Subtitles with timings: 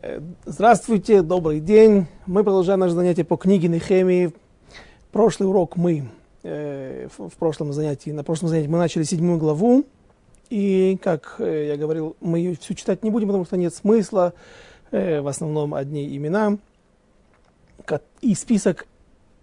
[0.00, 2.06] Э, здравствуйте, добрый день.
[2.24, 4.32] Мы продолжаем наше занятие по книге Нехемии.
[5.10, 6.08] Прошлый урок мы
[6.44, 9.84] э, в, прошлом занятии, на прошлом занятии мы начали седьмую главу.
[10.50, 14.34] И, как э, я говорил, мы ее всю читать не будем, потому что нет смысла.
[14.92, 16.56] В основном одни имена.
[18.20, 18.86] И список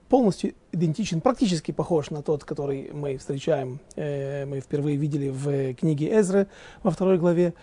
[0.07, 6.47] полностью идентичен, практически похож на тот, который мы встречаем, мы впервые видели в книге Эзры
[6.81, 7.53] во второй главе.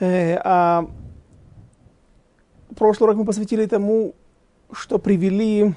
[0.00, 0.88] А
[2.76, 4.14] прошлый урок мы посвятили тому,
[4.72, 5.74] что привели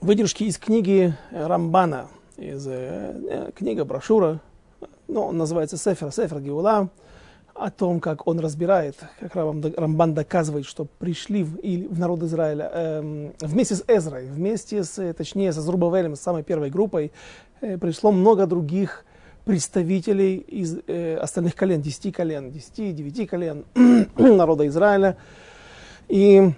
[0.00, 4.40] выдержки из книги Рамбана, из э, книга, брошюра,
[5.08, 6.88] ну, он называется Сефер, Сефер Геула,
[7.54, 13.30] о том, как он разбирает, как Рамбан доказывает, что пришли в, в народ Израиля э,
[13.40, 17.12] вместе с Эзрой, вместе с, точнее, со Зрубавелем, с самой первой группой,
[17.60, 19.04] э, пришло много других
[19.44, 23.64] представителей из э, остальных колен, 10 колен, 10, 9 колен
[24.16, 25.16] народа Израиля.
[26.10, 26.52] И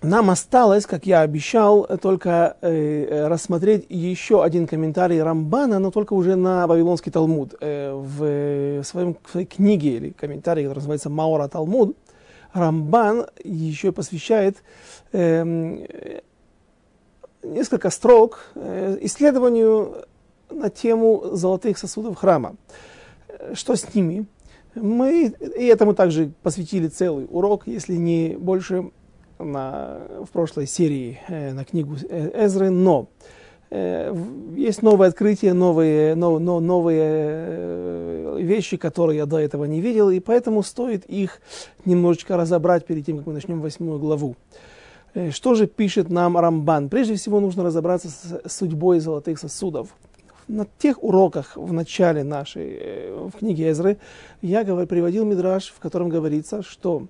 [0.00, 6.36] нам осталось, как я обещал, только э, рассмотреть еще один комментарий Рамбана, но только уже
[6.36, 7.54] на Вавилонский Талмуд.
[7.60, 11.96] Э, в, своем, в своей книге или комментарии, который называется Маура Талмуд,
[12.52, 14.58] Рамбан еще посвящает
[15.12, 16.20] э,
[17.42, 20.04] несколько строк э, исследованию
[20.48, 22.54] на тему золотых сосудов храма.
[23.54, 24.26] Что с ними?
[24.74, 28.90] Мы и этому также посвятили целый урок, если не больше,
[29.38, 33.08] на, в прошлой серии э, на книгу э, Эзры, но
[33.70, 34.14] э,
[34.56, 40.10] есть новые открытия, новые, но, но, новые э, вещи, которые я до этого не видел,
[40.10, 41.40] и поэтому стоит их
[41.84, 44.36] немножечко разобрать перед тем, как мы начнем восьмую главу.
[45.14, 46.88] Э, что же пишет нам Рамбан?
[46.88, 49.88] Прежде всего нужно разобраться с судьбой золотых сосудов
[50.48, 53.98] на тех уроках в начале нашей, э, в книге Эзры,
[54.42, 57.06] я говорю, приводил мидраж, в котором говорится, что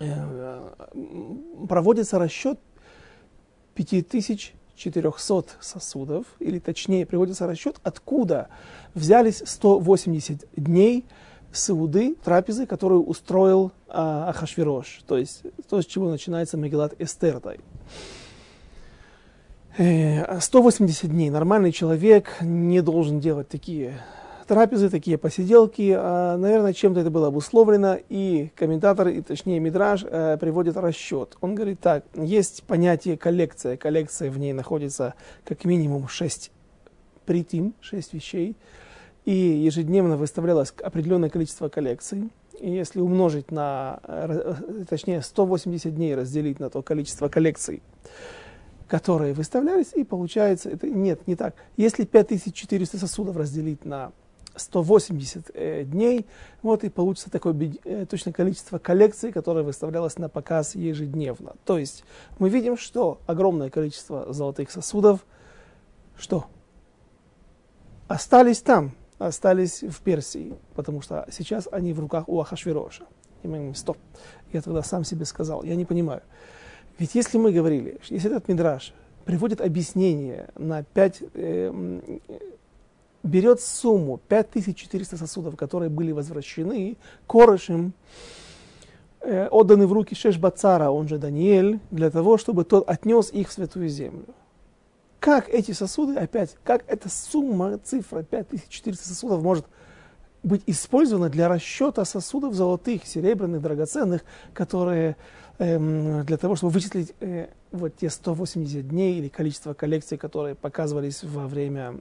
[0.00, 0.68] э,
[1.68, 2.58] проводится расчет
[3.74, 8.48] 5400 сосудов, или точнее приводится расчет, откуда
[8.94, 11.04] взялись 180 дней
[11.52, 17.60] сауды, трапезы, которую устроил а, Ахашвирош, то есть то, с чего начинается Мегелат Эстертай.
[19.78, 23.94] 180 э, дней нормальный человек не должен делать такие
[24.48, 25.94] трапезы, такие посиделки.
[25.96, 31.36] А, наверное, чем-то это было обусловлено, и комментатор, и точнее Мидраж, э, приводит расчет.
[31.40, 33.76] Он говорит так, есть понятие коллекция.
[33.76, 36.50] Коллекция в ней находится как минимум 6
[37.24, 38.56] притим, 6 вещей,
[39.26, 42.30] и ежедневно выставлялось определенное количество коллекций.
[42.58, 44.54] И если умножить на, э,
[44.90, 47.80] точнее, 180 дней разделить на то количество коллекций,
[48.88, 51.54] которые выставлялись, и получается, это нет, не так.
[51.76, 54.12] Если 5400 сосудов разделить на
[54.56, 56.26] 180 э, дней,
[56.62, 57.54] вот и получится такое
[57.84, 61.54] э, точное количество коллекций, которое выставлялось на показ ежедневно.
[61.64, 62.02] То есть
[62.38, 65.24] мы видим, что огромное количество золотых сосудов,
[66.16, 66.46] что
[68.08, 73.04] остались там, остались в Персии, потому что сейчас они в руках у Ахашвироша.
[73.42, 73.98] И мы говорим, стоп,
[74.52, 76.22] я тогда сам себе сказал, я не понимаю.
[76.98, 78.92] Ведь если мы говорили, если этот мидраж
[79.24, 82.00] приводит объяснение на 5, э,
[83.22, 87.92] берет сумму 5400 сосудов, которые были возвращены Корышем,
[89.20, 93.52] э, отданы в руки Шешбацара, он же Даниэль, для того, чтобы тот отнес их в
[93.52, 94.26] святую землю.
[95.20, 99.66] Как эти сосуды, опять, как эта сумма, цифра 5400 сосудов может
[100.42, 104.22] быть использована для расчета сосудов золотых, серебряных, драгоценных,
[104.54, 105.16] которые эм,
[105.58, 111.48] для того, чтобы вычислить э, вот те 180 дней или количество коллекций, которые показывались во
[111.48, 112.00] время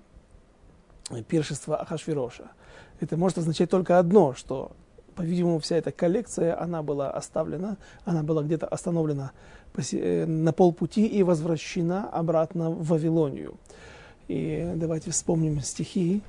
[1.28, 2.52] пиршества Ахашвироша.
[3.00, 4.74] Это может означать только одно, что,
[5.16, 9.32] по-видимому, вся эта коллекция, она была оставлена, она была где-то остановлена
[9.76, 13.58] э, на полпути и возвращена обратно в Вавилонию.
[14.28, 16.22] И давайте вспомним стихи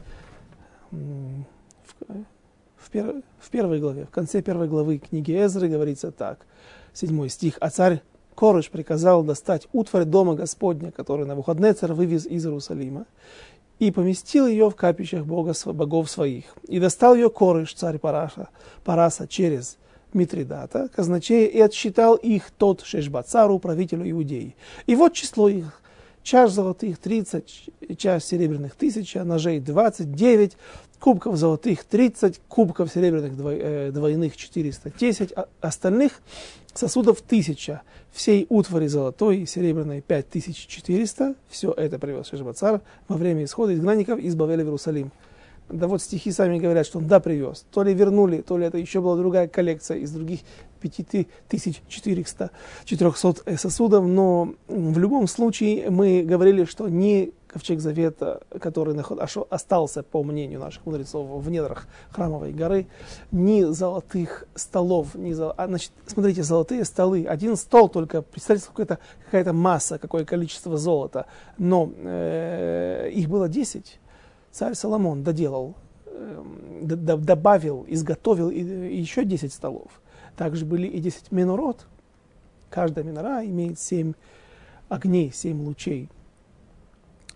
[0.91, 1.45] в,
[2.89, 6.47] в первой главе, в конце первой главы книги Эзры говорится так–
[6.93, 7.57] седьмой стих.
[7.61, 8.03] А царь
[8.35, 13.07] Корыш приказал достать утварь дома Господня, который на выходные царь вывез из Иерусалима,
[13.79, 16.45] и поместил ее в капищах Бога, богов своих.
[16.67, 18.49] И достал ее Корыш, царь Параша,
[18.85, 19.77] Параса, через
[20.13, 24.57] Митридата, казначея, и отсчитал их тот Шешбацару, правителю Иудеи.
[24.87, 25.81] И вот число их.
[26.29, 30.59] Чаш золотых 30, чаш серебряных тысяча, ножей 29,
[31.01, 36.21] кубков золотых 30, кубков серебряных э, двойных 410, а остальных
[36.75, 37.81] сосудов 1000,
[38.13, 44.35] всей утвари золотой и серебряной 5400, все это привез Шешбацар во время исхода изгнанников из
[44.35, 45.11] Бавеля в Иерусалим.
[45.69, 47.67] Да вот стихи сами говорят, что он да привез.
[47.71, 50.41] То ли вернули, то ли это еще была другая коллекция из других
[50.81, 52.51] 5400
[52.85, 54.07] 400 сосудов.
[54.07, 58.97] Но в любом случае мы говорили, что не ковчег завета, который
[59.51, 62.87] остался, по мнению наших мудрецов, в недрах храмовой горы,
[63.33, 65.55] ни золотых столов, ни зол...
[65.57, 68.99] а, значит, смотрите, золотые столы, один стол только, представьте, какая-то
[69.31, 71.27] какая масса, какое количество золота,
[71.57, 73.99] но э, их было 10
[74.59, 75.77] царь Соломон доделал,
[76.07, 80.01] эм, добавил, изготовил еще 10 столов.
[80.37, 81.87] Также были и 10 минород.
[82.69, 84.15] Каждая минора имеет 7
[84.89, 86.11] огней, 7 лучей.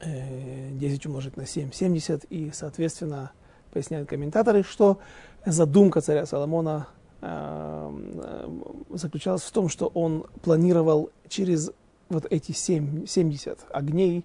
[0.01, 2.25] 10 э, умножить на 7, 70.
[2.25, 3.31] И, соответственно,
[3.73, 4.99] поясняют комментаторы, что
[5.47, 6.89] задумка царя Соломона
[7.21, 8.49] эм, э,
[8.91, 11.71] заключалась в том, что он планировал через
[12.09, 14.25] вот эти 7, 70 огней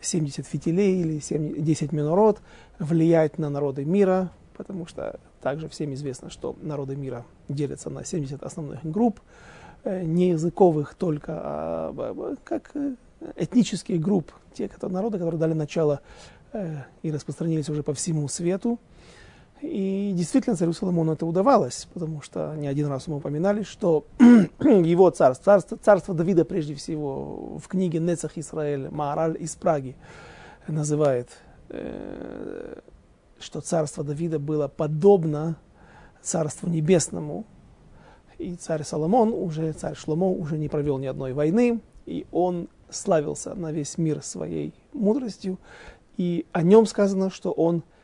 [0.00, 2.40] 70 фитилей или 7, 10 минород
[2.78, 8.42] влиять на народы мира, потому что также всем известно, что народы мира делятся на 70
[8.42, 9.20] основных групп,
[9.84, 12.94] э, не языковых только, а как э,
[13.36, 16.00] этнических групп, те которые, народы, которые дали начало
[16.52, 18.78] э, и распространились уже по всему свету.
[19.62, 24.04] И действительно царю Соломону это удавалось, потому что не один раз мы упоминали, что
[24.60, 29.96] его царство, царство, царство Давида прежде всего в книге Нецах Израиль, Маараль из Праги
[30.68, 31.30] называет,
[31.70, 32.80] э,
[33.38, 35.56] что царство Давида было подобно
[36.20, 37.46] царству небесному.
[38.36, 43.54] И царь Соломон, уже царь Шломо, уже не провел ни одной войны, и он славился
[43.54, 45.58] на весь мир своей мудростью.
[46.18, 47.82] И о нем сказано, что он–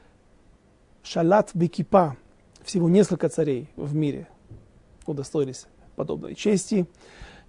[1.02, 2.16] Шалат Бекипа,
[2.62, 4.28] всего несколько царей в мире
[5.06, 5.66] удостоились
[5.96, 6.86] подобной чести.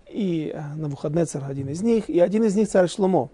[0.09, 3.29] И э, Навуходнецар один из них, и один из них царь Шломо.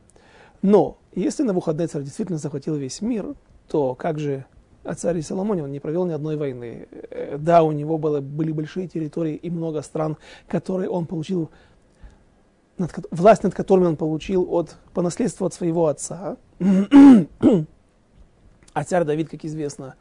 [0.62, 3.36] Но если Навуходнецар действительно захватил весь мир,
[3.68, 4.46] то как же
[4.84, 6.88] о царе Соломоне он не провел ни одной войны.
[6.92, 10.18] Э, да, у него было, были большие территории и много стран,
[10.48, 11.50] которые он получил,
[12.78, 16.38] над, власть над которыми он получил от, по наследству от своего отца.
[18.74, 19.96] А царь Давид, как известно,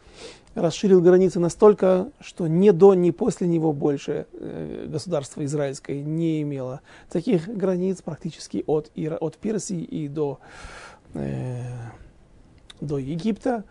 [0.55, 6.81] расширил границы настолько, что ни до, ни после него больше э, государство израильское не имело
[7.09, 10.39] таких границ практически от, от Персии и до,
[11.15, 11.63] э,
[12.81, 13.65] до Египта.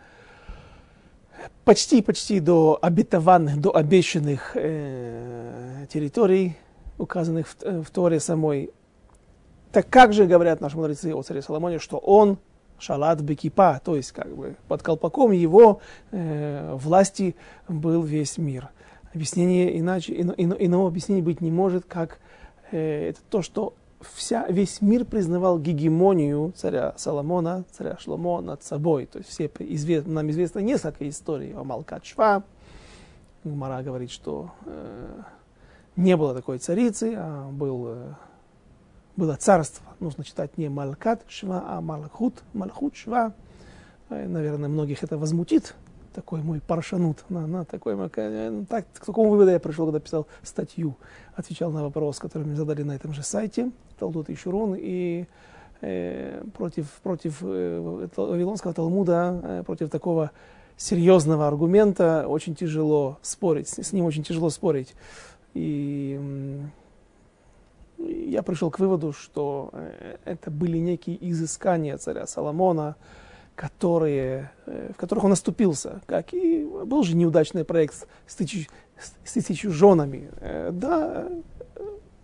[1.63, 6.57] Почти-почти до обетованных, до обещанных э, территорий,
[6.97, 8.71] указанных в, в Торе самой.
[9.71, 12.39] Так как же говорят наши мудрецы о царе Соломоне, что он
[12.79, 15.81] шалат бекипа, то есть как бы под колпаком его
[16.12, 17.35] э, власти
[17.68, 18.69] был весь мир.
[19.13, 22.19] Объяснение иначе, ино, ино, иного объяснения быть не может, как
[22.71, 29.06] э, это то, что вся, весь мир признавал гегемонию царя Соломона, царя Шломо над собой.
[29.06, 32.44] То есть все извест, нам известно несколько историй о Малкат Шва.
[33.44, 35.21] Мара говорит, что э,
[35.95, 38.13] не было такой царицы, а был э,
[39.18, 39.86] было царство.
[40.00, 43.34] Нужно читать не Малкат Шва, а Малхут, Малхут Шва.
[44.10, 45.75] Э, наверное, многих это возмутит,
[46.14, 47.25] такой мой паршанут.
[47.28, 50.96] На, на, такой, э, так, к такому выводу я пришел, когда писал статью,
[51.36, 55.25] отвечал на вопрос, который мне задали на этом же сайте, Талдут и Шурун, и
[55.81, 60.31] э, против, против э, Вавилонского Талмуда, э, против такого
[60.78, 64.94] серьезного аргумента очень тяжело спорить, с, с ним очень тяжело спорить.
[65.56, 66.19] И
[67.97, 72.95] я пришел к выводу, что э, это были некие изыскания царя Соломона,
[73.56, 78.69] которые, э, в которых он оступился, как и был же неудачный проект с, тысяч,
[79.23, 80.30] с тысячу женами.
[80.39, 81.27] Э, да,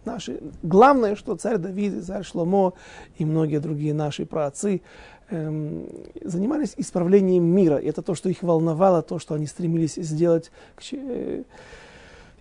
[0.06, 2.74] наши, главное, что царь Давид, царь Шломо
[3.18, 4.82] и многие другие наши праотцы
[5.30, 5.88] эм,
[6.24, 7.77] занимались исправлением мира.
[7.77, 10.51] И это то, что их волновало, то, что они стремились сделать.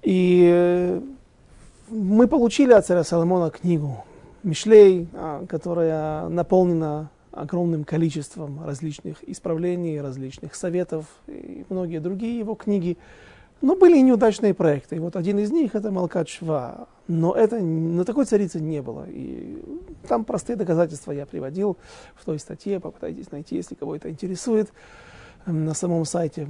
[0.02, 1.00] И
[1.92, 4.04] мы получили от царя Соломона книгу
[4.42, 12.96] Мишлей, а, которая наполнена огромным количеством различных исправлений, различных советов и многие другие его книги.
[13.60, 14.96] Но были и неудачные проекты.
[14.96, 16.88] И вот один из них это Малкат Шва.
[17.08, 19.06] Но это, на такой царицы не было.
[19.08, 19.62] И
[20.08, 21.76] там простые доказательства я приводил
[22.16, 22.80] в той статье.
[22.80, 24.72] Попытайтесь найти, если кого это интересует
[25.46, 26.48] на самом сайте,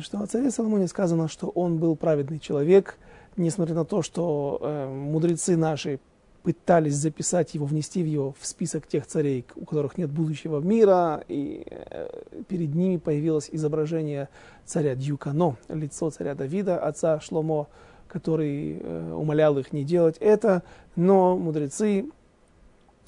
[0.00, 2.98] что о царе Соломоне сказано, что он был праведный человек,
[3.36, 6.00] несмотря на то, что э, мудрецы наши
[6.42, 11.66] пытались записать его, внести его в список тех царей, у которых нет будущего мира, и
[11.68, 12.08] э,
[12.48, 14.28] перед ними появилось изображение
[14.64, 17.66] царя Дьюкано, лицо царя Давида, отца Шломо,
[18.06, 20.62] который э, умолял их не делать это,
[20.94, 22.08] но мудрецы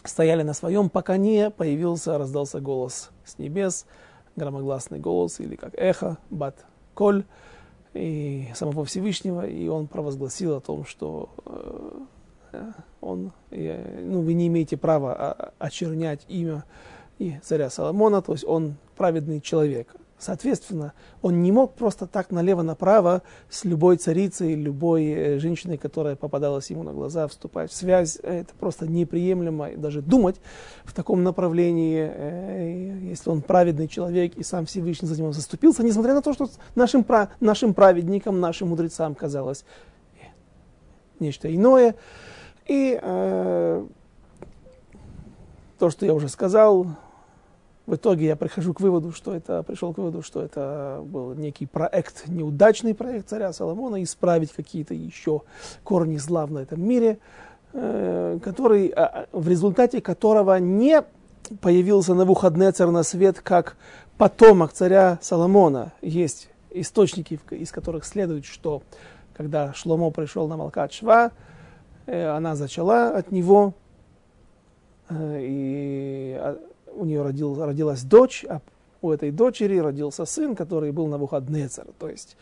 [0.03, 3.87] стояли на своем, пока не появился, раздался голос с небес,
[4.35, 7.25] громогласный голос или как эхо, бат коль,
[7.95, 11.31] и самого Всевышнего, и он провозгласил о том, что
[12.53, 16.65] э, он, ну, вы не имеете права очернять имя
[17.19, 19.95] и царя Соломона, то есть он праведный человек.
[20.19, 26.71] Соответственно, он не мог просто так налево-направо с любой царицей, любой э, женщиной, которая попадалась
[26.71, 28.19] ему на глаза, вступать в связь.
[28.25, 29.77] Это просто неприемлемо.
[29.77, 30.41] даже думать
[30.85, 36.15] в таком направлении, э, если он праведный человек и сам Всевышний за него заступился, несмотря
[36.15, 37.07] на то, что нашим,
[37.39, 39.65] нашим праведникам, нашим мудрецам казалось
[41.21, 41.95] нечто иное.
[42.67, 43.87] И э,
[45.79, 46.89] то, что я уже сказал,
[47.89, 51.65] в итоге я прихожу к выводу, что это, пришел к выводу, что это был некий
[51.65, 55.41] проект, неудачный проект царя Соломона, исправить какие-то еще
[55.85, 57.19] корни зла в этом мире,
[57.73, 61.03] э, который, а, а, в результате которого не
[61.63, 63.79] появился на Навуходнецер на свет как
[64.19, 65.93] потомок царя Соломона.
[66.03, 68.83] Есть источники, из которых следует, что
[69.33, 71.31] когда Шломо пришел на Малкат Шва,
[72.05, 73.73] э, она зачала от него,
[75.09, 76.39] э, и
[76.99, 78.61] у нее родил, родилась дочь, а
[79.01, 81.87] у этой дочери родился сын, который был на Навуходнецер.
[81.99, 82.37] То есть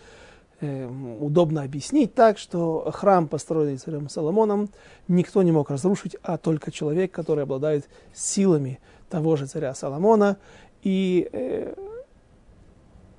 [0.60, 0.88] э,
[1.20, 4.70] удобно объяснить так, что храм, построенный царем Соломоном,
[5.08, 10.38] никто не мог разрушить, а только человек, который обладает силами того же царя Соломона.
[10.82, 11.74] И э,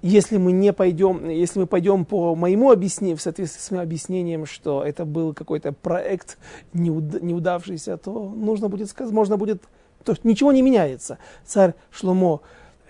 [0.01, 4.46] если мы не пойдем, если мы пойдем по моему объяснению, в соответствии с моим объяснением,
[4.46, 6.38] что это был какой-то проект
[6.74, 9.63] неудавшийся, то нужно будет можно будет
[10.08, 11.18] то есть ничего не меняется.
[11.44, 12.40] Царь Шломо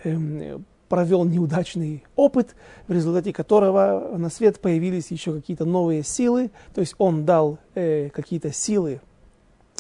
[0.04, 2.56] э, провел неудачный опыт,
[2.88, 6.52] в результате которого на свет появились еще какие-то новые силы.
[6.76, 9.02] То есть он дал э, какие-то силы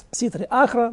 [0.10, 0.91] Ситре Ахра,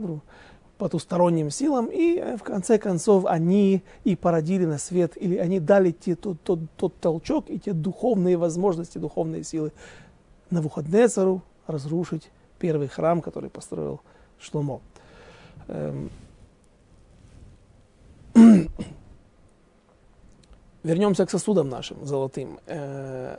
[0.77, 5.93] потусторонним силам, и э, в конце концов они и породили на свет, или они дали
[5.93, 9.73] те, тот, тот, тот толчок и те духовные возможности, духовные силы
[10.51, 14.03] на Навуходнецару разрушить первый храм, который построил
[14.39, 14.83] Шломо.
[20.83, 22.59] Вернемся к сосудам нашим золотым.
[22.67, 23.39] Э,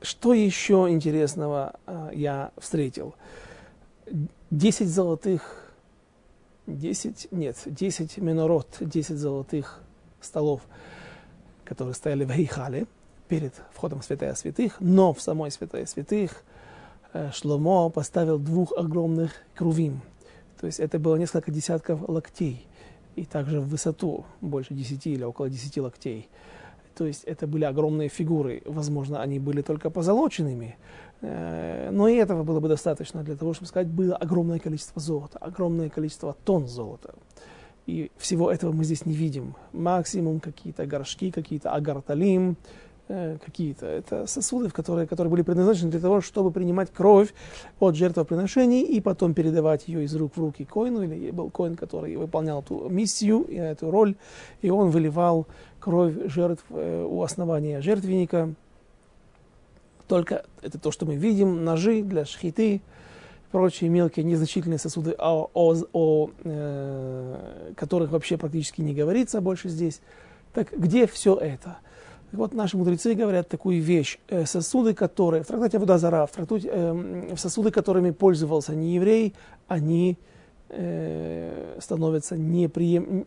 [0.00, 3.14] что еще интересного э, я встретил?
[4.50, 5.72] Десять золотых,
[6.66, 9.80] десять, нет, десять минорот, десять золотых
[10.20, 10.60] столов,
[11.64, 12.86] которые стояли в Эйхале
[13.26, 16.44] перед входом в Святая Святых, но в самой Святая Святых
[17.12, 20.02] э, Шломо поставил двух огромных крувим.
[20.60, 22.64] То есть это было несколько десятков локтей
[23.16, 26.28] и также в высоту больше 10 или около 10 локтей.
[26.94, 28.62] То есть это были огромные фигуры.
[28.64, 30.76] Возможно, они были только позолоченными,
[31.20, 35.38] э, но и этого было бы достаточно для того, чтобы сказать, было огромное количество золота,
[35.38, 37.14] огромное количество тонн золота.
[37.86, 39.54] И всего этого мы здесь не видим.
[39.72, 42.56] Максимум какие-то горшки, какие-то агарталим,
[43.08, 43.86] Э, какие-то.
[43.86, 47.32] Это сосуды, которые, которые были предназначены для того, чтобы принимать кровь
[47.78, 51.02] от жертвоприношений и потом передавать ее из рук в руки коину.
[51.04, 54.16] Или был коин, который выполнял эту миссию и эту роль,
[54.60, 55.46] и он выливал
[55.78, 58.52] кровь жертв э, у основания жертвенника.
[60.08, 62.80] Только это то, что мы видим, ножи для шхиты,
[63.52, 70.00] прочие мелкие незначительные сосуды, о, о, о э, которых вообще практически не говорится больше здесь.
[70.52, 71.78] Так где все это?
[72.30, 74.18] Так вот, наши мудрецы говорят такую вещь.
[74.28, 79.34] Э, сосуды, которые, в трактате Водозара, в, трактате, э, в сосуды, которыми пользовался не еврей,
[79.68, 80.18] они
[80.68, 83.26] э, становятся неприем...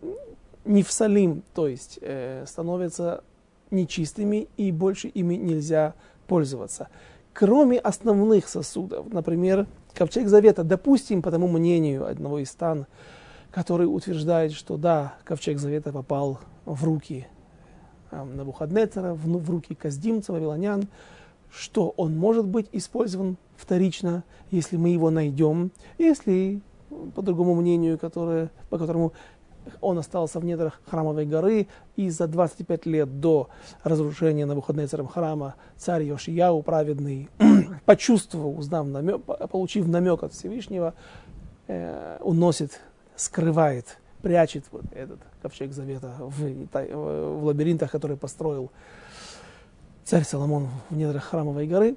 [0.65, 3.24] не в салим, то есть э, становятся
[3.72, 5.94] нечистыми и больше ими нельзя
[6.27, 6.89] пользоваться.
[7.34, 12.86] Кроме основных сосудов, например, ковчег завета, допустим, по тому мнению одного из стан,
[13.51, 17.27] который утверждает, что да, ковчег завета попал в руки
[18.12, 20.88] Навуходнецера в, в руки каздимца, вавилонян,
[21.51, 26.62] что он может быть использован вторично, если мы его найдем, если,
[27.16, 29.13] по другому мнению, которое, по которому
[29.82, 33.50] он остался в недрах храмовой горы, и за 25 лет до
[33.84, 37.30] разрушения Навуходнецером храма царь Йошияу, праведный,
[37.86, 40.94] почувствовал, узнав намек, получив намек от Всевышнего,
[41.68, 42.80] э, уносит,
[43.16, 48.72] скрывает прячет вот этот ковчег завета в, в лабиринтах, который построил
[50.04, 51.96] царь Соломон в недрах храмовой горы.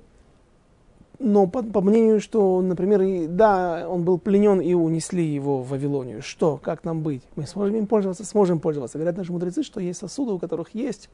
[1.18, 5.68] Но по, по мнению, что, например, и, да, он был пленен и унесли его в
[5.68, 6.20] Вавилонию.
[6.20, 6.56] Что?
[6.56, 7.22] Как нам быть?
[7.36, 8.24] Мы сможем им пользоваться?
[8.24, 8.98] Сможем пользоваться.
[8.98, 11.08] Говорят наши мудрецы, что есть сосуды, у которых есть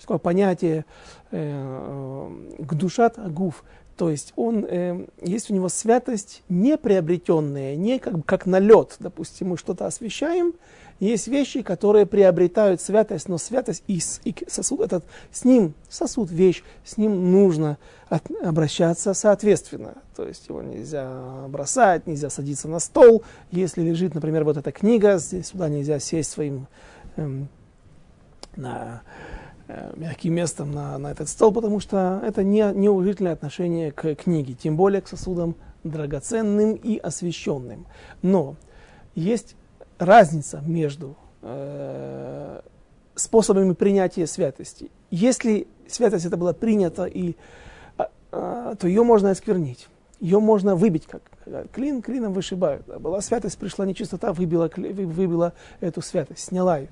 [0.00, 0.84] такое понятие
[1.30, 2.28] э,
[2.58, 3.62] гдушат агуф,
[4.02, 8.96] то есть он, э, есть у него святость не приобретенная, не как, как налет.
[8.98, 10.54] Допустим, мы что-то освещаем,
[10.98, 16.64] Есть вещи, которые приобретают святость, но святость и, и сосуд этот, с ним, сосуд, вещь,
[16.84, 17.78] с ним нужно
[18.08, 19.94] от, обращаться соответственно.
[20.16, 23.22] То есть его нельзя бросать, нельзя садиться на стол.
[23.52, 26.66] Если лежит, например, вот эта книга, здесь сюда нельзя сесть своим
[27.14, 27.46] эм,
[28.56, 29.02] на
[29.96, 34.76] мягким местом на, на этот стол, потому что это не, неуважительное отношение к книге, тем
[34.76, 37.86] более к сосудам драгоценным и освященным.
[38.22, 38.56] Но
[39.14, 39.56] есть
[39.98, 42.60] разница между э,
[43.14, 44.90] способами принятия святости.
[45.10, 47.36] Если святость это была принята, и,
[47.98, 49.88] э, э, то ее можно осквернить.
[50.22, 51.20] Ее можно выбить, как
[51.72, 52.86] клин клином вышибают.
[53.00, 56.90] Была святость, пришла нечистота, выбила, выбила эту святость, сняла ее.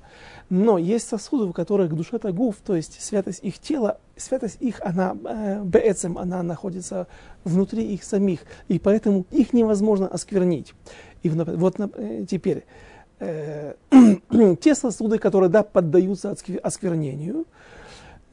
[0.49, 5.15] Но есть сосуды, у которых душа тагув, то есть святость их тела, святость их, она
[5.23, 7.07] э, бецем, она находится
[7.45, 10.73] внутри их самих, и поэтому их невозможно осквернить.
[11.23, 12.65] И вот э, теперь,
[13.19, 13.75] э,
[14.61, 17.45] те сосуды, которые да, поддаются осквернению,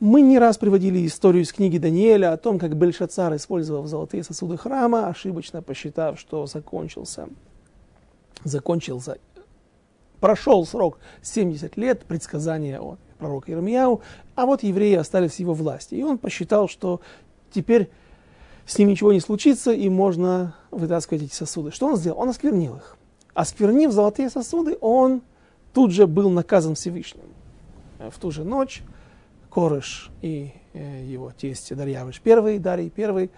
[0.00, 4.56] мы не раз приводили историю из книги Даниэля о том, как Бельшацар использовал золотые сосуды
[4.56, 7.28] храма, ошибочно посчитав, что закончился,
[8.44, 9.18] закончился,
[10.20, 14.00] прошел срок 70 лет предсказания от пророка Ирмияу,
[14.36, 15.96] а вот евреи остались в его власти.
[15.96, 17.00] И он посчитал, что
[17.52, 17.90] теперь
[18.66, 21.72] с ним ничего не случится, и можно вытаскивать эти сосуды.
[21.72, 22.20] Что он сделал?
[22.20, 22.96] Он осквернил их.
[23.34, 25.22] Осквернив золотые сосуды, он
[25.72, 27.24] тут же был наказан Всевышним.
[27.98, 28.82] В ту же ночь
[29.50, 33.30] Корыш и э, его тесть Дарьявыш первый, Дарий первый,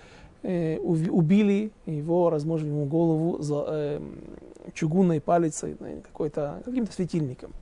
[0.43, 4.00] э, убили его, размножили ему голову за, э,
[4.75, 7.52] чугунной палицей, какой-то, каким-то светильником.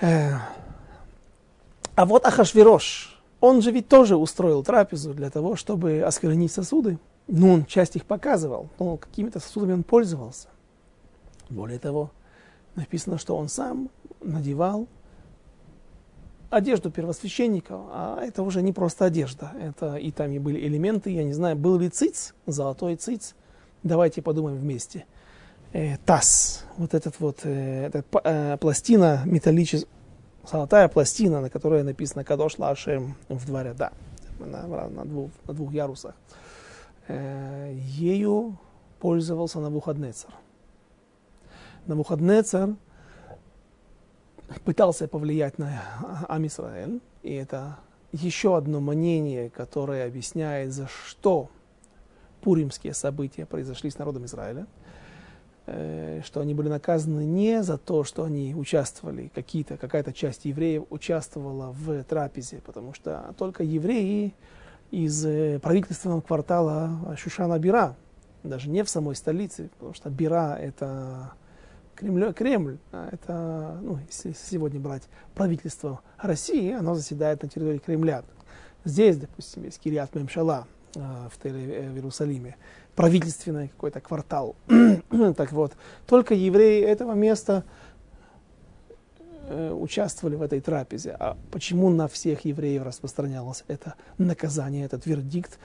[0.00, 0.32] Э,
[1.94, 6.98] а вот Ахашвирош, он же ведь тоже устроил трапезу для того, чтобы осквернить сосуды.
[7.26, 10.48] Ну, он часть их показывал, но какими-то сосудами он пользовался.
[11.48, 12.10] Более того,
[12.74, 14.88] написано, что он сам надевал
[16.50, 21.24] одежду первосвященника, а это уже не просто одежда, это и там и были элементы, я
[21.24, 23.34] не знаю, был ли циц, золотой циц,
[23.82, 25.06] давайте подумаем вместе.
[25.72, 29.88] Э, таз, вот этот вот, э, эта э, пластина металлическая,
[30.50, 33.92] золотая пластина, на которой написано Кадош Лашем в два ряда,
[34.40, 36.16] на, на, двух, на двух ярусах.
[37.06, 38.58] Э, ею
[38.98, 40.32] пользовался Навуходнецар.
[41.86, 42.74] Навуходнецар–
[44.64, 45.82] пытался повлиять на
[46.28, 47.78] Амисраэль, и это
[48.12, 51.50] еще одно мнение, которое объясняет, за что
[52.40, 54.66] пуримские события произошли с народом Израиля,
[55.66, 60.84] э, что они были наказаны не за то, что они участвовали, какие-то, какая-то часть евреев
[60.90, 64.34] участвовала в трапезе, потому что только евреи
[64.90, 67.94] из э, правительственного квартала Шушана Бира,
[68.42, 71.32] даже не в самой столице, потому что Бира это
[72.00, 75.02] Кремль, Кремль а это, ну, если сегодня брать
[75.34, 78.24] правительство России, оно заседает на территории Кремля.
[78.84, 82.56] Здесь, допустим, есть Кириат Мемшала а, в, Теле, э, в Иерусалиме,
[82.96, 84.56] правительственный какой-то квартал.
[85.36, 85.72] так вот,
[86.06, 87.64] только евреи этого места
[89.48, 91.14] э, участвовали в этой трапезе.
[91.20, 95.58] А почему на всех евреев распространялось это наказание, этот вердикт?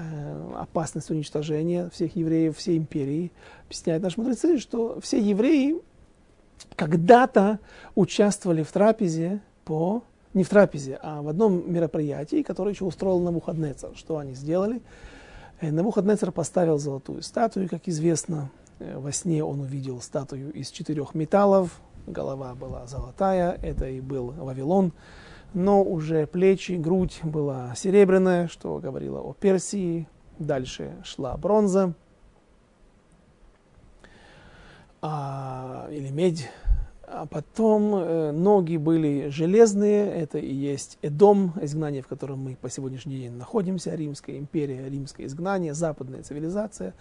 [0.00, 3.32] Э, опасность уничтожения всех евреев, всей империи.
[3.64, 5.82] Объясняют наши мудрецы, что все евреи
[6.76, 7.58] когда-то
[7.96, 13.90] участвовали в трапезе по не в трапезе, а в одном мероприятии, которое еще устроил Навуходнецер.
[13.96, 14.82] Что они сделали?
[15.60, 18.52] Э, Навуходнецер поставил золотую статую, как известно.
[18.78, 21.80] Э, во сне он увидел статую из четырех металлов.
[22.06, 24.92] Голова была золотая, это и был Вавилон
[25.54, 30.08] но уже плечи, грудь была серебряная, что говорило о Персии.
[30.38, 31.94] Дальше шла бронза
[35.02, 36.48] а, или медь.
[37.10, 42.68] А потом э, ноги были железные, это и есть Эдом, изгнание, в котором мы по
[42.68, 46.92] сегодняшний день находимся, Римская империя, римское изгнание, западная цивилизация.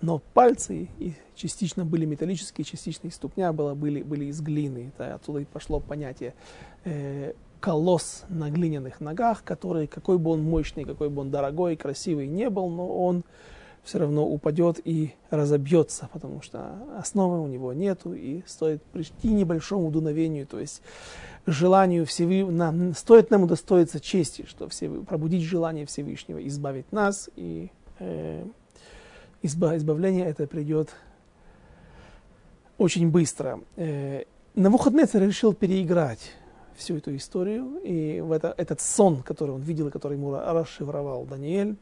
[0.00, 4.92] Но пальцы и частично были металлические, частично и ступня была, были, были из глины.
[4.96, 6.34] Это отсюда и пошло понятие
[6.84, 12.26] э, колосс на глиняных ногах, который, какой бы он мощный, какой бы он дорогой, красивый
[12.26, 13.22] не был, но он
[13.84, 19.92] все равно упадет и разобьется, потому что основы у него нету, и стоит прийти небольшому
[19.92, 20.82] дуновению, то есть
[21.46, 27.70] желанию Всевышнего, стоит нам удостоиться чести, что все, пробудить желание Всевышнего, избавить нас, и
[28.00, 28.44] э,
[29.42, 30.90] изба, избавление это придет
[32.76, 33.60] очень быстро.
[33.76, 34.24] Э,
[34.56, 36.32] на выходные решил переиграть
[36.76, 41.24] всю эту историю, и в это, этот сон, который он видел, и который ему расшифровал
[41.24, 41.76] Даниэль,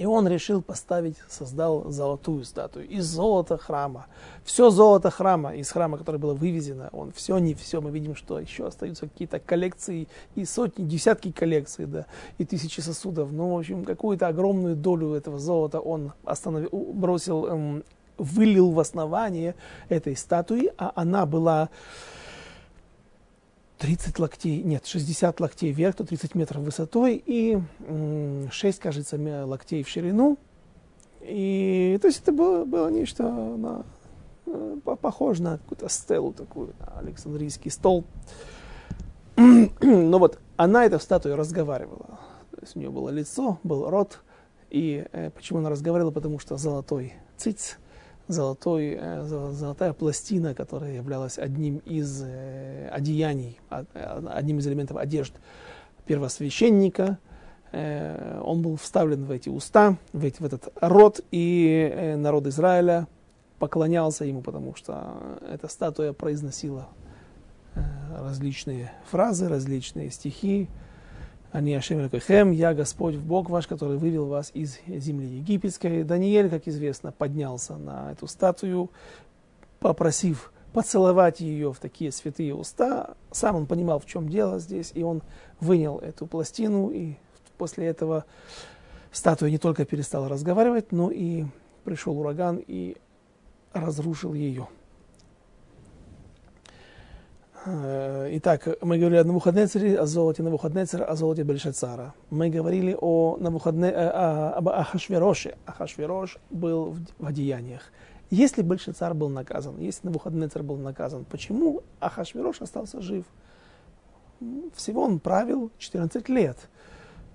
[0.00, 4.06] И он решил поставить, создал золотую статую из золота храма.
[4.44, 8.40] Все золото храма, из храма, которое было вывезено, он все, не все, мы видим, что
[8.40, 12.06] еще остаются какие-то коллекции, и сотни, десятки коллекций, да,
[12.38, 13.30] и тысячи сосудов.
[13.30, 17.84] Ну, в общем, какую-то огромную долю этого золота он остановил, бросил, эм,
[18.16, 19.54] вылил в основание
[19.90, 21.68] этой статуи, а она была
[23.80, 27.58] 30 локтей, нет, 60 локтей вверх, то 30 метров высотой и
[28.52, 30.36] 6, кажется, локтей в ширину.
[31.22, 33.84] И то есть это было, было нечто на,
[34.46, 38.04] э, похоже на какую-то стелу такую, Александрийский стол.
[39.36, 42.20] Но вот она, эта статуя, разговаривала.
[42.50, 44.20] То есть у нее было лицо, был рот.
[44.68, 46.10] И э, почему она разговаривала?
[46.10, 47.78] Потому что золотой циц–
[48.32, 55.34] золотой, э, золотая пластина, которая являлась одним из э, одеяний, э, одним из элементов одежд
[56.06, 57.18] первосвященника.
[57.72, 63.06] Он был вставлен в эти уста, в, в этот рот, и народ Израиля
[63.60, 66.88] поклонялся ему, потому что эта статуя произносила
[68.12, 70.68] различные фразы, различные стихи,
[71.52, 76.04] они Ашем Элокехем, я Господь Бог ваш, который вывел вас из земли египетской.
[76.04, 78.90] Даниэль, как известно, поднялся на эту статую,
[79.80, 83.14] попросив поцеловать ее в такие святые уста.
[83.32, 85.22] Сам он понимал, в чем дело здесь, и он
[85.58, 87.14] вынял эту пластину, и
[87.58, 88.24] после этого
[89.10, 91.46] статуя не только перестала разговаривать, но и
[91.84, 92.96] пришел ураган и
[93.72, 94.68] разрушил ее.
[97.66, 102.14] Э, итак, мы говорили о Навуходнецере, о золоте Навуходнецера, о золоте Бельшацара.
[102.30, 103.88] Мы говорили о Навуходне...
[103.88, 105.56] Э, об Ахашвероше.
[105.66, 107.82] Ахашверош был в одеяниях.
[108.30, 113.24] Если Бельшацар был наказан, если Навуходнецер был наказан, почему Ахашверош остался жив?
[114.74, 116.56] Всего он правил 14 лет.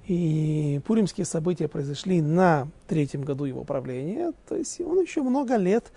[0.08, 5.92] И пуримские события произошли на третьем году его правления, то есть он еще много лет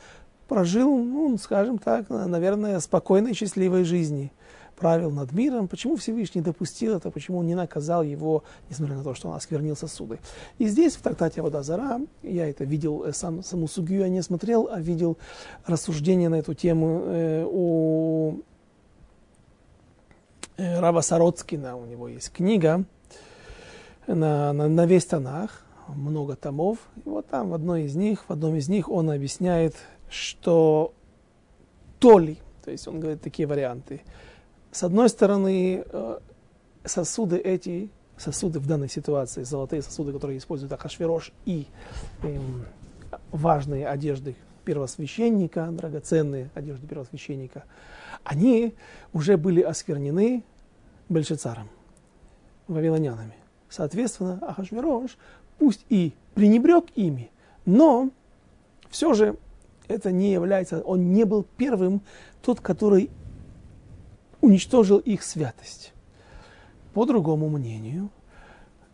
[0.49, 4.33] прожил, ну, скажем так, наверное, спокойной, счастливой жизни.
[4.77, 5.67] Правил над миром.
[5.67, 9.77] Почему Всевышний допустил это, почему он не наказал его, несмотря на то, что он осквернил
[9.77, 10.21] сосуды.
[10.59, 14.69] И здесь, в трактате Водозара, я это видел, э, сам, саму сугию я не смотрел,
[14.71, 15.19] а видел
[15.67, 18.41] рассуждения на эту тему э, у
[20.57, 22.85] э, Сароцкина, у него есть книга
[24.07, 26.79] на, на, на весь Танах, много томов.
[27.05, 29.75] И вот там в одной из них, в одном из них он объясняет
[30.11, 30.95] что
[31.99, 34.03] то ли, то есть он говорит такие варианты.
[34.71, 36.19] С одной стороны, э,
[36.85, 41.67] сосуды эти, сосуды в данной ситуации, золотые сосуды, которые используют Ахашверош и
[42.23, 42.67] эм,
[43.31, 47.65] важные одежды первосвященника, драгоценные одежды первосвященника,
[48.25, 48.75] они
[49.13, 50.45] уже были осквернены
[51.09, 51.71] Бельшицаром,
[52.67, 53.35] вавилонянами.
[53.71, 55.17] Соответственно, Ахашверош
[55.59, 57.31] пусть и пренебрег ими,
[57.65, 58.11] но
[58.91, 59.37] все же
[59.89, 62.03] это не является, он не был первым,
[62.43, 63.11] тот, который
[64.41, 65.93] уничтожил их святость.
[66.95, 68.11] По другому мнению,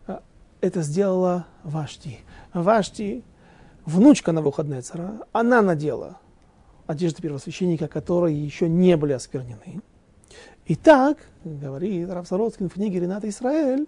[0.07, 0.23] а,
[0.61, 2.21] это сделала Вашти.
[2.53, 3.23] Вашти,
[3.85, 6.19] внучка на выходные цара, она надела
[6.87, 9.83] одежды первосвященника, которые еще не были осквернены.
[10.67, 13.87] И так, говорит Равсародский в книге Рената Израиль,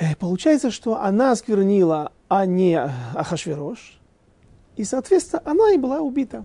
[0.00, 2.76] э, получается, что она осквернила, а не
[3.14, 3.95] Ахашверош,
[4.76, 6.44] и, соответственно, она и была убита.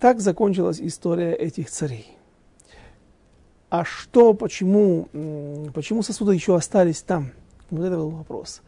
[0.00, 2.16] Так закончилась история этих царей.
[3.70, 5.08] А что, почему,
[5.74, 7.30] почему сосуды еще остались там?
[7.70, 8.62] Вот это был вопрос.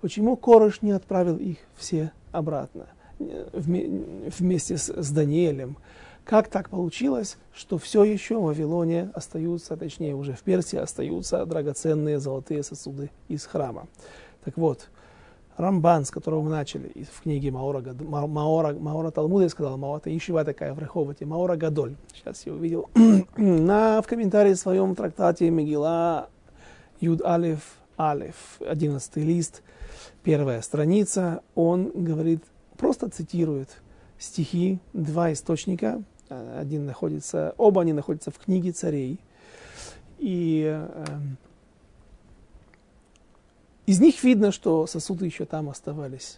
[0.00, 2.86] Почему Корыш не отправил их все обратно
[3.18, 5.76] вместе с, с Даниэлем?
[6.24, 12.18] Как так получилось, что все еще в Вавилоне остаются, точнее уже в Персии остаются драгоценные
[12.18, 13.86] золотые сосуды из храма?
[14.44, 14.88] Так вот,
[15.58, 20.44] Рамбан, с которого мы начали, в книге Маора, Маора, Маора Талмуда, я сказал, Маора, Ишива
[20.44, 21.96] такая в Реховате, Маора Гадоль.
[22.14, 22.88] Сейчас я увидел.
[23.36, 26.30] На, в комментарии в своем трактате Мегила
[27.00, 29.62] Юд Алиф Алиф, 11 лист,
[30.22, 32.44] первая страница, он говорит,
[32.76, 33.82] просто цитирует
[34.18, 39.18] стихи, два источника, один находится, оба они находятся в книге царей,
[40.18, 41.16] и э,
[43.88, 46.36] из них видно, что сосуды еще там оставались.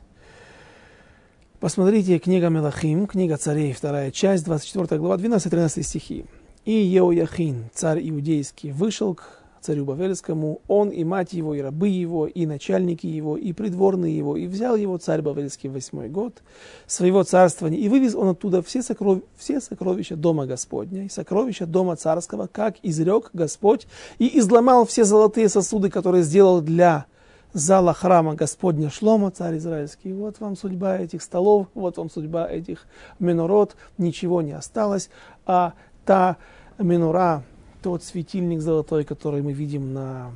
[1.59, 6.27] Посмотрите книга Мелахим, книга царей, вторая часть, 24 глава, 12-13 стихи.
[6.65, 12.29] «И Еояхин, царь иудейский, вышел к царю Бавельскому, он и мать его, и рабы его,
[12.29, 16.45] и начальники его, и придворные его, и взял его царь Бавельский в восьмой год
[16.87, 19.23] своего царствования, и вывез он оттуда все, сокров...
[19.37, 23.89] все сокровища дома Господня, и сокровища дома царского, как изрек Господь,
[24.21, 27.07] и изломал все золотые сосуды, которые сделал для
[27.53, 30.13] зала храма Господня Шлома, царь израильский.
[30.13, 32.87] Вот вам судьба этих столов, вот вам судьба этих
[33.19, 35.11] минород, ничего не осталось.
[35.47, 36.37] А та
[36.79, 37.43] минура,
[37.83, 40.33] тот светильник золотой, который мы видим на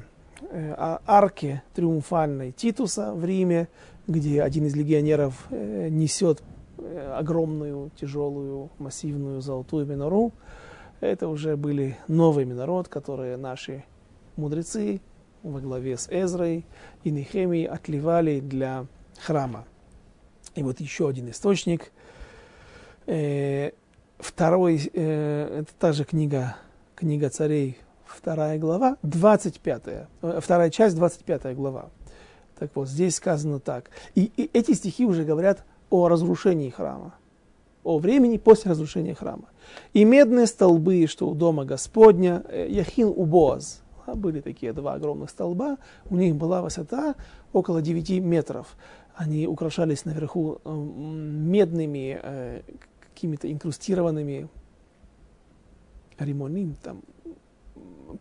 [0.50, 3.68] э, а, арке триумфальной Титуса в Риме,
[4.06, 6.42] где один из легионеров э, несет
[6.78, 10.32] э, огромную, тяжелую, массивную золотую минору.
[11.00, 13.84] Это уже были новый минород, которые наши
[14.36, 15.00] мудрецы
[15.44, 16.64] во главе с Эзрой
[17.04, 18.86] и Нехемией отливали для
[19.20, 19.66] храма.
[20.54, 21.92] И вот еще один источник.
[23.06, 23.72] Э,
[24.18, 26.56] второй, э, это та же книга,
[26.96, 27.76] книга царей,
[28.06, 29.82] вторая глава, 25,
[30.22, 31.90] э, вторая часть, 25 глава.
[32.58, 33.90] Так вот, здесь сказано так.
[34.14, 37.14] И, и эти стихи уже говорят о разрушении храма,
[37.82, 39.50] о времени после разрушения храма.
[39.92, 43.83] И медные столбы, что у дома Господня, Яхин Убоаз,
[44.14, 45.78] были такие два огромных столба,
[46.10, 47.14] у них была высота
[47.52, 48.76] около 9 метров.
[49.14, 52.62] Они украшались наверху э, медными, э,
[53.00, 54.48] какими-то инкрустированными
[56.18, 57.02] ремоним, там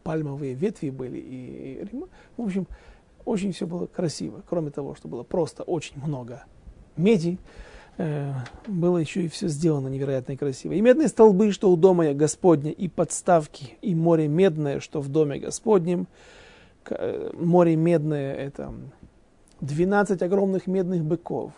[0.04, 1.17] пальмовые ветви были.
[1.17, 2.06] И, и,
[2.38, 2.67] в общем,
[3.26, 4.43] очень все было красиво.
[4.48, 6.43] Кроме того, что было просто очень много
[6.96, 7.38] меди,
[7.98, 10.74] было еще и все сделано невероятно красиво.
[10.74, 15.40] И медные столбы, что у дома Господня, и подставки, и море медное, что в доме
[15.40, 16.08] Господнем.
[16.90, 18.74] Э, море медное– это
[19.62, 21.54] 12 огромных медных быков,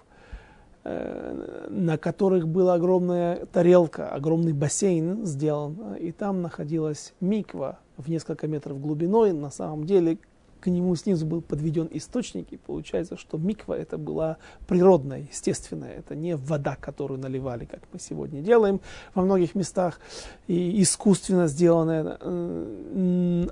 [0.84, 8.48] э, на которых была огромная тарелка, огромный бассейн сделан, и там находилась миква в несколько
[8.48, 9.34] метров глубиной.
[9.34, 10.20] На самом деле
[10.66, 16.16] к нему снизу был подведен источник, и получается, что миква это была природная, естественная, это
[16.16, 18.82] не вода, которую наливали, как мы сегодня делаем
[19.14, 20.00] во многих местах,
[20.48, 22.18] и искусственно сделанная.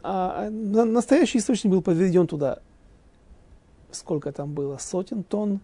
[0.01, 2.61] А настоящий источник был подведен туда,
[3.91, 5.59] сколько там было, сотен тонн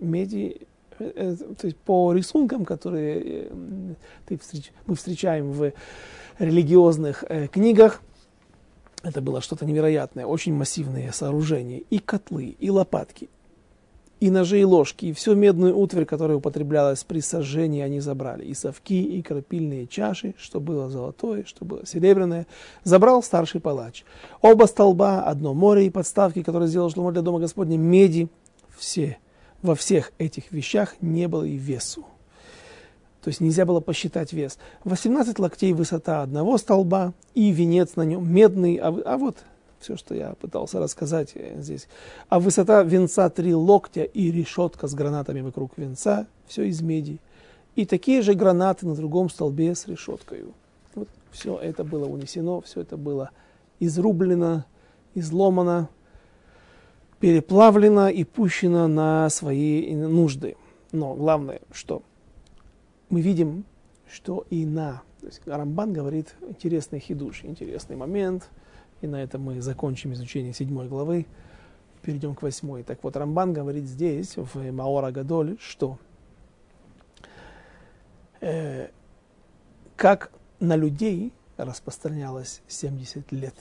[0.00, 0.66] меди,
[0.98, 3.50] э, э, то есть по рисункам, которые э,
[4.26, 5.72] ты встреч, мы встречаем в
[6.38, 8.02] религиозных книгах,
[9.02, 11.82] это было что-то невероятное, очень массивные сооружения.
[11.90, 13.28] И котлы, и лопатки,
[14.20, 18.44] и ножи, и ложки, и всю медную утварь, которая употреблялась при сожжении, они забрали.
[18.44, 22.46] И совки, и крапильные чаши, что было золотое, что было серебряное,
[22.82, 24.04] забрал старший палач.
[24.40, 28.28] Оба столба, одно море и подставки, которые сделал Шломо для Дома Господня, меди,
[28.76, 29.18] все.
[29.62, 32.06] Во всех этих вещах не было и весу.
[33.22, 34.58] То есть нельзя было посчитать вес.
[34.84, 39.38] 18 локтей высота одного столба и венец на нем медный, а, а вот
[39.80, 41.88] все, что я пытался рассказать э, здесь.
[42.28, 47.18] А высота венца 3 локтя и решетка с гранатами вокруг венца, все из меди.
[47.76, 50.44] И такие же гранаты на другом столбе с решеткой.
[50.94, 53.30] Вот все это было унесено, все это было
[53.78, 54.64] изрублено,
[55.14, 55.88] изломано,
[57.20, 60.56] переплавлено и пущено на свои нужды.
[60.92, 62.02] Но главное, что
[63.10, 63.64] мы видим,
[64.10, 65.02] что и на...
[65.20, 68.48] То есть Рамбан говорит интересный хидуш, интересный момент,
[69.00, 71.26] и на этом мы закончим изучение седьмой главы,
[72.02, 72.82] перейдем к восьмой.
[72.82, 75.98] Так вот, Рамбан говорит здесь, в Маора Гадоль, что
[78.40, 78.88] э,
[79.96, 83.54] как на людей распространялось 70 лет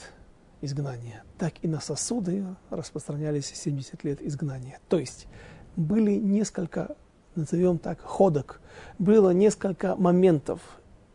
[0.61, 4.79] изгнания, так и на сосуды распространялись 70 лет изгнания.
[4.89, 5.27] То есть
[5.75, 6.95] были несколько
[7.37, 8.59] назовем так, ходок,
[8.99, 10.59] было несколько моментов,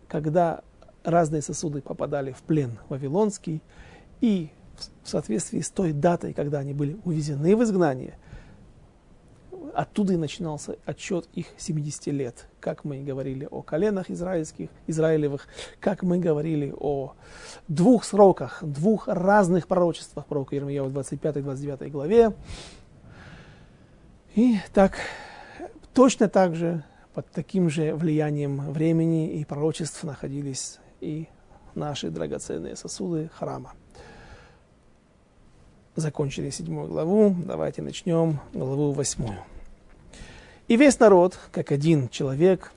[0.09, 0.63] когда
[1.05, 3.61] разные сосуды попадали в плен вавилонский,
[4.21, 4.51] и
[5.03, 8.15] в соответствии с той датой, когда они были увезены в изгнание,
[9.75, 12.47] оттуда и начинался отчет их 70 лет.
[12.61, 15.49] Как мы говорили о коленах израильских, израилевых,
[15.81, 17.15] как мы говорили о
[17.69, 22.33] двух сроках, двух разных пророчествах пророка Ермия в 25-29 главе.
[24.35, 24.95] И так
[25.95, 31.29] Точно так же, под таким же влиянием времени и пророчеств находились и
[31.75, 33.75] наши драгоценные сосуды храма.
[35.95, 39.37] Закончили седьмую главу, давайте начнем главу восьмую.
[40.69, 42.73] И весь народ, как один человек,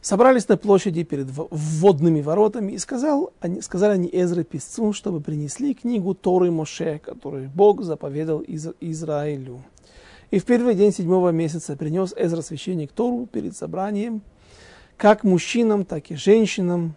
[0.00, 5.74] собрались на площади перед вводными воротами и сказал, они, сказали они Эзре писцу, чтобы принесли
[5.74, 9.62] книгу Торы Моше, которую Бог заповедал из, Израилю.
[10.30, 14.20] И в первый день седьмого месяца принес Эзра священник Тору перед собранием,
[14.96, 16.94] как мужчинам, так и женщинам.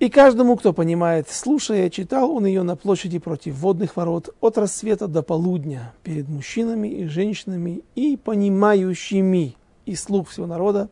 [0.00, 5.06] И каждому, кто понимает, слушая, читал он ее на площади против водных ворот от рассвета
[5.06, 9.54] до полудня перед мужчинами и женщинами и понимающими.
[9.86, 10.88] И слух всего народа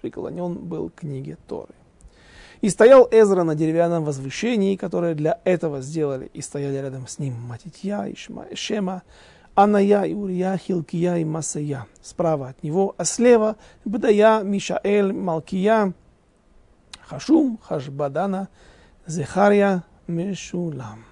[0.00, 1.74] преклонен был к книге Торы.
[2.60, 7.34] И стоял Эзра на деревянном возвышении, которое для этого сделали, и стояли рядом с ним
[7.34, 9.02] Матитья, и Шема,
[9.58, 11.88] Аная, и Урия, Хилкия и Масая.
[12.00, 15.94] Справа от него, а слева Бдая, Мишаэль, Малкия,
[17.00, 18.50] Хашум, Хашбадана,
[19.08, 21.04] Зехария, Мешулам.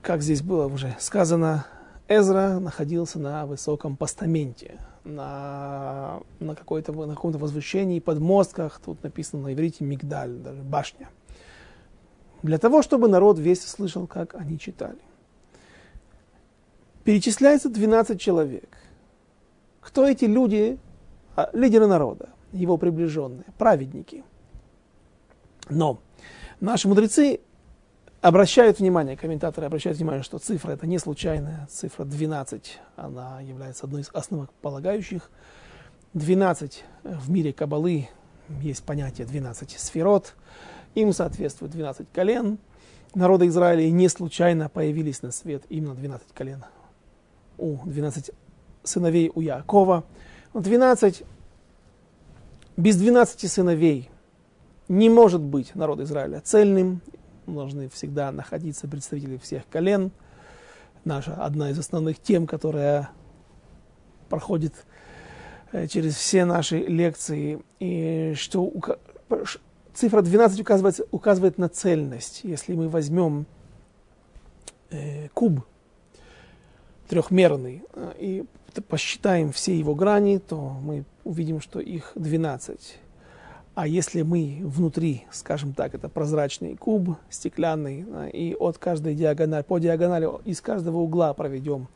[0.00, 1.66] Как здесь было уже сказано,
[2.08, 9.52] Эзра находился на высоком постаменте, на, на, какой-то, на каком-то возвышении, подмостках, тут написано на
[9.52, 11.10] иврите мигдаль, даже башня.
[12.42, 14.96] Для того, чтобы народ весь слышал, как они читали.
[17.04, 18.68] Перечисляется 12 человек.
[19.80, 20.78] Кто эти люди?
[21.36, 24.24] А, лидеры народа, его приближенные, праведники.
[25.68, 26.00] Но
[26.60, 27.40] наши мудрецы
[28.20, 34.02] обращают внимание, комментаторы обращают внимание, что цифра это не случайная, цифра 12, она является одной
[34.02, 35.30] из основополагающих.
[36.14, 38.08] 12 в мире Кабалы
[38.62, 40.34] есть понятие 12 сферот,
[40.94, 42.58] им соответствует 12 колен.
[43.14, 46.64] Народы Израиля не случайно появились на свет именно 12 колен.
[47.58, 48.30] У 12
[48.82, 50.04] сыновей у Якова.
[50.54, 51.24] 12,
[52.76, 54.10] без 12 сыновей
[54.88, 57.00] не может быть народ Израиля цельным,
[57.46, 60.10] должны всегда находиться представители всех колен.
[61.04, 63.10] Наша одна из основных тем, которая
[64.28, 64.74] проходит
[65.72, 68.72] э, через все наши лекции, и что
[69.92, 72.40] цифра 12 указывает, указывает на цельность.
[72.42, 73.46] Если мы возьмем
[74.90, 75.64] э, куб
[77.14, 78.44] трехмерный э, и
[78.88, 82.98] посчитаем все его грани, то мы увидим, что их 12.
[83.76, 89.78] А если мы внутри, скажем так, это прозрачный куб стеклянный, и от каждой диагонали, по
[89.78, 91.86] диагонали из каждого угла проведем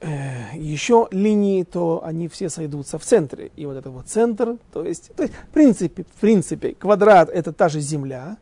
[0.00, 3.50] э, еще линии, то они все сойдутся в центре.
[3.56, 7.52] И вот это вот центр, то есть, то есть в, принципе, в принципе, квадрат это
[7.52, 8.36] та же Земля,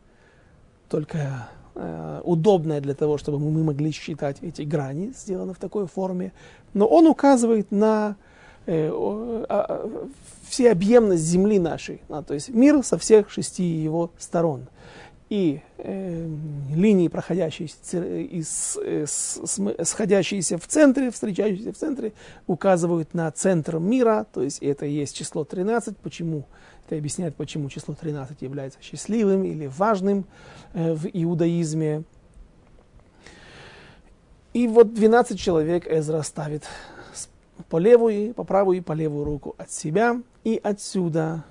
[0.89, 6.31] только э, удобная для того, чтобы мы могли считать эти грани, сделаны в такой форме.
[6.73, 8.15] Но он указывает на
[8.65, 8.91] э,
[9.49, 9.87] э,
[10.49, 14.67] всеобъемность Земли нашей, а, то есть мир со всех шести его сторон.
[15.29, 16.27] И э,
[16.73, 22.13] линии, проходящиеся, из, э, сходящиеся в центре, встречающиеся в центре,
[22.47, 25.97] указывают на центр мира, то есть это и есть число 13.
[25.97, 26.45] Почему?
[26.87, 30.25] Это объясняет, почему число 13 является счастливым или важным
[30.73, 32.03] э, в иудаизме.
[34.53, 36.63] И вот 12 человек Эзра ставит
[37.69, 40.19] по левую, по правую и по левую руку от себя.
[40.43, 41.43] И отсюда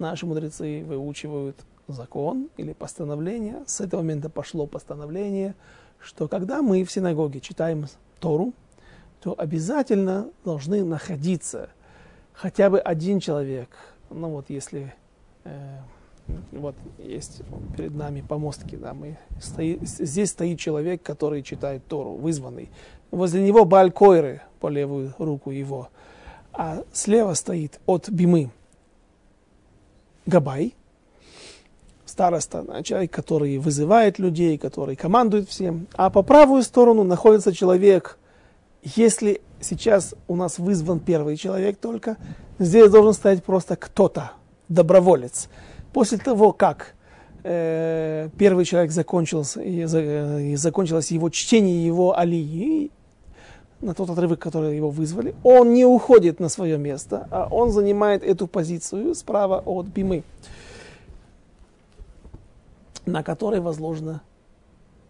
[0.00, 1.56] наши мудрецы выучивают
[1.88, 3.62] закон или постановление.
[3.66, 5.54] С этого момента пошло постановление,
[6.00, 7.86] что когда мы в синагоге читаем
[8.20, 8.52] Тору,
[9.20, 11.70] то обязательно должны находиться
[12.32, 13.68] хотя бы один человек.
[14.10, 14.94] Ну вот если
[15.44, 15.78] э,
[16.52, 17.42] вот есть
[17.76, 22.70] перед нами помостки, да, мы стои, здесь стоит человек, который читает Тору, вызванный.
[23.10, 25.88] Возле него Балькойры по левую руку его,
[26.52, 28.50] а слева стоит от Бимы
[30.26, 30.74] Габай,
[32.06, 38.18] староста, человек, который вызывает людей, который командует всем, а по правую сторону находится человек,
[38.82, 42.16] если сейчас у нас вызван первый человек только,
[42.58, 44.32] здесь должен стоять просто кто-то,
[44.68, 45.48] доброволец.
[45.92, 46.94] После того, как
[47.42, 49.82] э, первый человек закончился, и,
[50.52, 52.90] и закончилось его чтение его алии,
[53.80, 58.22] на тот отрывок, который его вызвали, он не уходит на свое место, а он занимает
[58.22, 60.24] эту позицию справа от Бимы,
[63.06, 64.22] на которой возложено,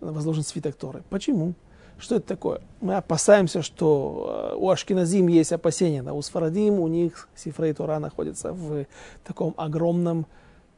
[0.00, 1.02] возложен свиток Торы.
[1.10, 1.54] Почему?
[1.98, 2.60] Что это такое?
[2.82, 7.98] Мы опасаемся, что э, у Ашкиназим есть опасения, да, у Сфарадим, у них Сифрей Тора
[7.98, 8.84] находится в
[9.24, 10.26] таком огромном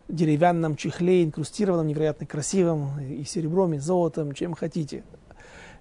[0.09, 5.03] деревянном чехле, инкрустированном, невероятно красивом, и серебром, и золотом, чем хотите.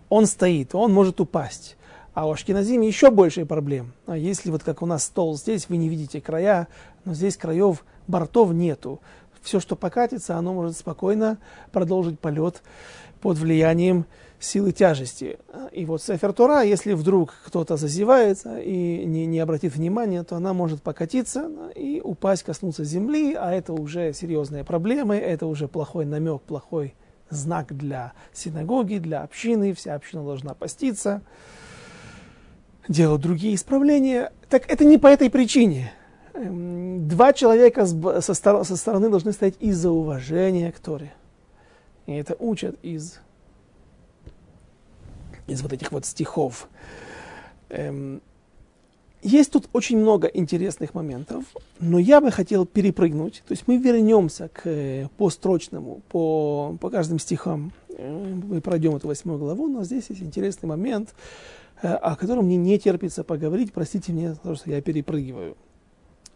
[0.10, 1.78] Он стоит, он может упасть.
[2.14, 3.94] А у Ашкиназиме еще больше проблем.
[4.08, 6.68] А если вот как у нас стол здесь, вы не видите края,
[7.06, 9.00] но здесь краев, бортов нету.
[9.42, 11.38] Все, что покатится, оно может спокойно
[11.72, 12.62] продолжить полет
[13.22, 14.06] под влиянием
[14.40, 15.40] силы тяжести.
[15.72, 20.54] И вот Сефер Тора, если вдруг кто-то зазевается и не, не обратит внимания, то она
[20.54, 26.42] может покатиться и упасть, коснуться земли, а это уже серьезные проблемы, это уже плохой намек,
[26.44, 26.94] плохой
[27.30, 31.22] знак для синагоги, для общины, вся община должна поститься
[32.88, 34.32] делают другие исправления.
[34.50, 35.92] Так это не по этой причине.
[36.38, 41.12] Эм, два человека со, со стороны должны стоять из-за уважения к Торе.
[42.06, 43.20] И это учат из,
[45.48, 46.70] из вот этих вот стихов.
[47.70, 48.22] Эм,
[49.24, 51.44] есть тут очень много интересных моментов,
[51.80, 53.42] но я бы хотел перепрыгнуть.
[53.48, 57.74] То есть мы вернемся к э, построчному, по, по каждым стихам.
[57.90, 61.16] Э, мы пройдем эту восьмую главу, но здесь есть интересный момент,
[61.82, 63.74] э, о котором мне не терпится поговорить.
[63.74, 65.58] Простите меня то, что я перепрыгиваю.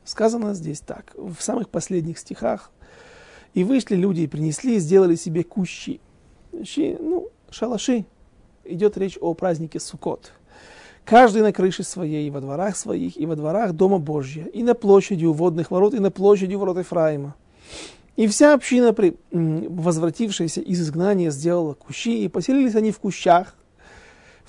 [0.04, 2.72] Сказано здесь так, в самых последних стихах.
[3.54, 6.00] «И вышли люди, и принесли, и сделали себе кущи».
[6.64, 8.06] Щи, ну, шалаши.
[8.64, 10.32] Идет речь о празднике Суккот
[11.06, 14.74] каждый на крыше своей, и во дворах своих, и во дворах Дома Божья, и на
[14.74, 17.36] площади у водных ворот, и на площади у ворот Ефраима.
[18.16, 18.96] И вся община,
[19.32, 23.56] возвратившаяся из изгнания, сделала кущи, и поселились они в кущах,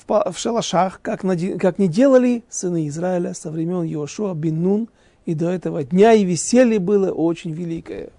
[0.07, 4.89] в, шалашах, как не делали сыны Израиля со времен Иошуа бин Нун,
[5.25, 8.11] и до этого дня, и веселье было очень великое.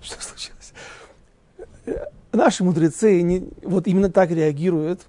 [0.00, 0.72] Что случилось?
[2.32, 5.06] Наши мудрецы не, вот именно так реагируют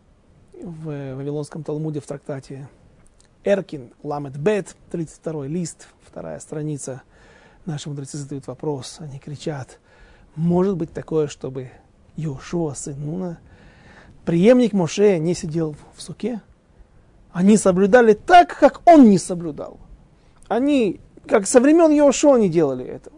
[0.61, 2.67] в Вавилонском Талмуде в трактате
[3.43, 7.01] Эркин, Ламет Бет, 32 лист, вторая страница.
[7.65, 9.79] Наши мудрецы задают вопрос, они кричат,
[10.35, 11.71] может быть такое, чтобы
[12.15, 13.39] Йошуа, сын Нуна,
[14.25, 16.41] преемник Моше, не сидел в суке?
[17.31, 19.79] Они соблюдали так, как он не соблюдал.
[20.53, 23.15] Они, как со времен Йошуа, не делали этого.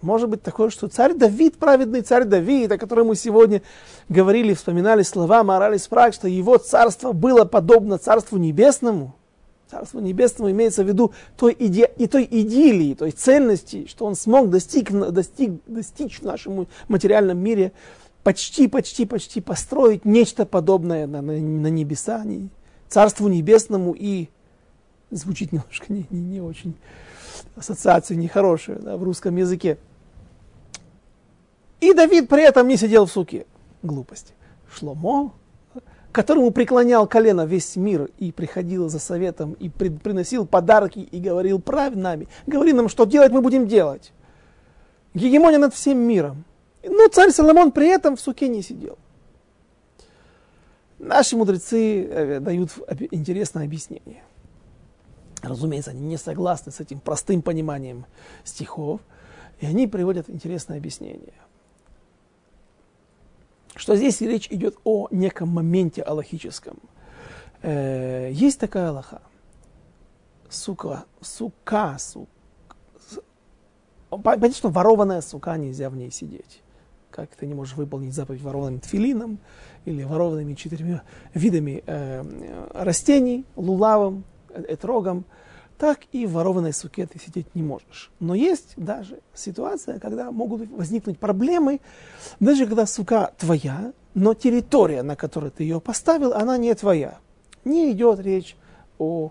[0.00, 3.62] Может быть такое, что царь Давид, праведный царь Давид, о котором мы сегодня
[4.08, 9.14] говорили, вспоминали слова Морали Спраг, что его царство было подобно царству небесному.
[9.70, 14.48] Царство небесному имеется в виду той иде, и той идиллии, той цельности, что он смог
[14.48, 17.72] достиг, достиг, достичь в нашем материальном мире,
[18.22, 22.24] почти, почти, почти построить нечто подобное на, на небеса,
[22.88, 24.28] царству небесному и
[25.10, 26.74] звучит немножко не, не, не очень
[27.56, 29.78] ассоциацию нехорошую да, в русском языке.
[31.80, 33.46] И Давид при этом не сидел в суке.
[33.82, 34.32] Глупости.
[34.70, 35.32] Шломо,
[36.12, 41.94] которому преклонял колено весь мир и приходил за советом и приносил подарки и говорил, правь
[41.94, 44.12] нами, говори нам, что делать мы будем делать.
[45.14, 46.44] Гегемония над всем миром.
[46.84, 48.98] Но царь Соломон при этом в суке не сидел.
[50.98, 52.70] Наши мудрецы э, дают
[53.12, 54.22] интересное объяснение.
[55.42, 58.06] Разумеется, они не согласны с этим простым пониманием
[58.44, 59.00] стихов,
[59.60, 61.32] и они приводят интересное объяснение
[63.78, 66.78] что здесь речь идет о неком моменте аллахическом.
[67.62, 69.22] Э, есть такая аллаха.
[70.50, 72.28] Сука, сука, сука.
[74.10, 76.62] Понятно, что ворованная сука, нельзя в ней сидеть.
[77.10, 79.38] Как ты не можешь выполнить заповедь ворованным тфилином
[79.84, 81.02] или ворованными четырьмя
[81.34, 84.24] видами э, растений, лулавом,
[84.66, 85.24] этрогом.
[85.26, 85.48] Э,
[85.78, 88.10] так и в ворованной суке ты сидеть не можешь.
[88.18, 91.80] Но есть даже ситуация, когда могут возникнуть проблемы,
[92.40, 97.18] даже когда сука твоя, но территория, на которой ты ее поставил, она не твоя.
[97.64, 98.56] Не идет речь
[98.98, 99.30] о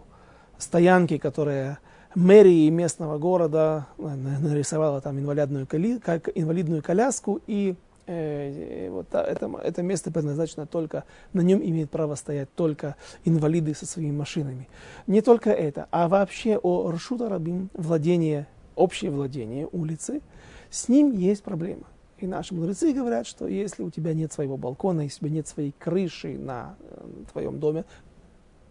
[0.58, 1.80] стоянке, которая
[2.16, 6.00] мэрии местного города нарисовала там инвалидную, коли,
[6.34, 7.76] инвалидную коляску и
[8.08, 11.04] э, вот это, это место предназначено только,
[11.34, 12.96] на нем имеют право стоять только
[13.26, 14.68] инвалиды со своими машинами.
[15.06, 20.22] Не только это, а вообще о Ршута Рабин, владение, общее владение улицы,
[20.70, 21.84] с ним есть проблема.
[22.18, 25.48] И наши мудрецы говорят, что если у тебя нет своего балкона, если у тебя нет
[25.48, 27.86] своей крыши на э, твоем доме,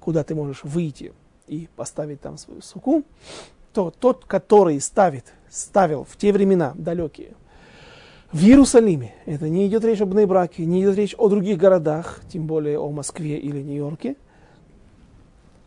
[0.00, 1.12] куда ты можешь выйти
[1.46, 3.04] и поставить там свою суку,
[3.72, 7.34] то тот, который ставит, ставил в те времена далекие,
[8.36, 9.14] в Иерусалиме.
[9.24, 12.90] Это не идет речь об Нейбраке, не идет речь о других городах, тем более о
[12.90, 14.16] Москве или Нью-Йорке.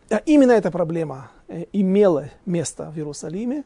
[0.08, 3.64] А именно эта проблема э, имела место в Иерусалиме.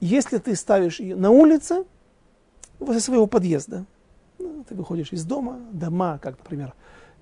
[0.00, 1.84] Если ты ставишь ее на улице,
[2.78, 3.84] возле своего подъезда,
[4.38, 6.72] ну, ты выходишь из дома, дома, как, например,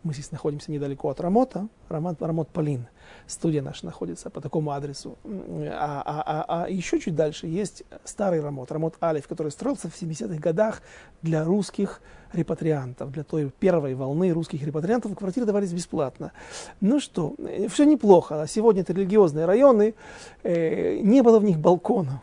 [0.05, 2.87] мы здесь находимся недалеко от Рамота, Рамот, Рамот Полин.
[3.27, 5.17] Студия наша находится по такому адресу.
[5.25, 10.01] А, а, а, а еще чуть дальше есть старый Рамот, Рамот Алиф, который строился в
[10.01, 10.83] 70-х годах
[11.23, 12.03] для русских
[12.35, 15.17] репатриантов, для той первой волны русских репатриантов.
[15.17, 16.33] Квартиры давались бесплатно.
[16.81, 17.35] Ну что,
[17.69, 18.45] все неплохо.
[18.47, 19.95] Сегодня это религиозные районы,
[20.43, 22.21] э, не было в них балконов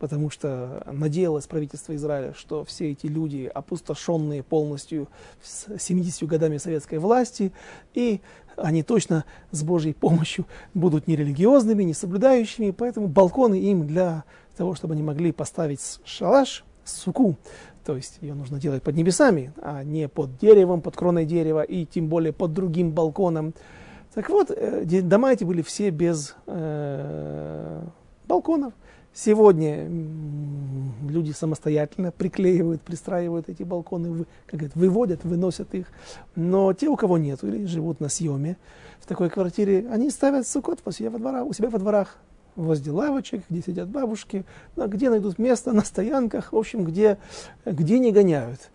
[0.00, 5.08] потому что надеялось правительство Израиля, что все эти люди, опустошенные полностью
[5.42, 7.52] с 70 годами советской власти,
[7.92, 8.22] и
[8.56, 14.24] они точно с Божьей помощью будут не религиозными, не соблюдающими, поэтому балконы им для
[14.56, 17.36] того, чтобы они могли поставить шалаш, суку,
[17.84, 21.84] то есть ее нужно делать под небесами, а не под деревом, под кроной дерева и
[21.84, 23.52] тем более под другим балконом.
[24.14, 27.82] Так вот, э, дома эти были все без э,
[28.26, 28.72] балконов.
[29.12, 29.88] Сегодня
[31.08, 35.86] люди самостоятельно приклеивают, пристраивают эти балконы, как говорят, выводят, выносят их.
[36.36, 38.56] Но те, у кого нет, или живут на съеме
[39.00, 42.18] в такой квартире, они ставят сукот у себя во дворах, у себя во дворах
[42.54, 44.44] возле лавочек, где сидят бабушки,
[44.76, 47.18] где найдут место на стоянках, в общем, где,
[47.64, 48.70] где не гоняют.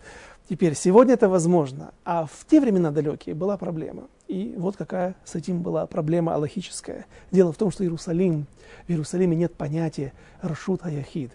[0.48, 4.04] Теперь, сегодня это возможно, а в те времена далекие была проблема.
[4.28, 7.06] И вот какая с этим была проблема аллахическая.
[7.32, 8.46] Дело в том, что Иерусалим,
[8.86, 11.32] в Иерусалиме нет понятия Рашут Аяхид.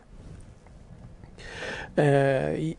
[1.98, 2.74] Э,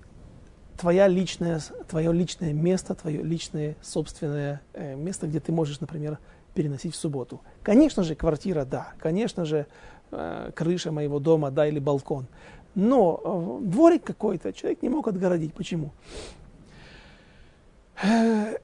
[0.78, 6.18] твоя личная, твое личное место, твое личное собственное э, место, где ты можешь, например,
[6.54, 7.40] переносить в субботу.
[7.62, 8.92] Конечно же, квартира, да.
[8.98, 9.66] Конечно же,
[10.10, 12.26] э, крыша моего дома, да, или балкон.
[12.74, 15.52] Но э, дворик какой-то человек не мог отгородить.
[15.54, 15.92] Почему?
[18.02, 18.56] Э,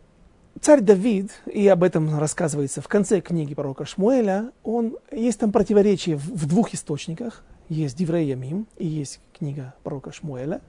[0.60, 6.16] царь Давид, и об этом рассказывается в конце книги пророка Шмуэля, он, есть там противоречие
[6.16, 7.44] в, в двух источниках.
[7.68, 10.62] Есть Диврей Ямим и есть книга пророка Шмуэля.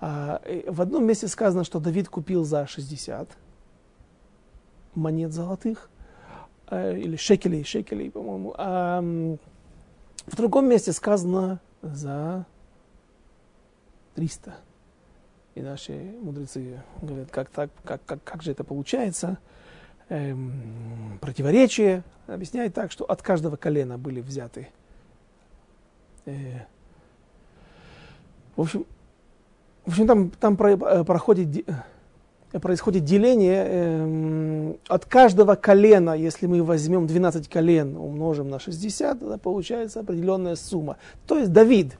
[0.00, 3.28] А, в одном месте сказано, что Давид купил за 60
[4.96, 5.88] монет золотых,
[6.68, 8.54] э, или шекелей, шекелей, по-моему.
[8.56, 12.44] А в другом месте сказано за
[14.16, 14.54] 300.
[15.54, 19.38] И наши мудрецы говорят, как, так, как, как, как же это получается?
[20.08, 24.68] Эм, противоречие объясняет так, что от каждого колена были взяты.
[26.24, 26.60] Э,
[28.56, 28.86] в общем,
[29.84, 31.68] в общем там, там про, э, проходит,
[32.52, 39.20] э, происходит деление э, от каждого колена, если мы возьмем 12 колен, умножим на 60,
[39.20, 40.96] тогда получается определенная сумма.
[41.26, 41.98] То есть Давид,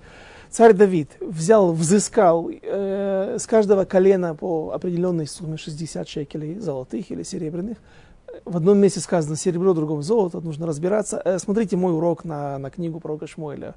[0.57, 7.24] царь Давид взял, взыскал э, с каждого колена по определенной сумме 60 шекелей, золотых или
[7.24, 7.76] серебряных.
[8.46, 11.20] В одном месте сказано серебро, в другом золото, нужно разбираться.
[11.22, 13.74] Э, смотрите мой урок на, на книгу пророка Шмуэля.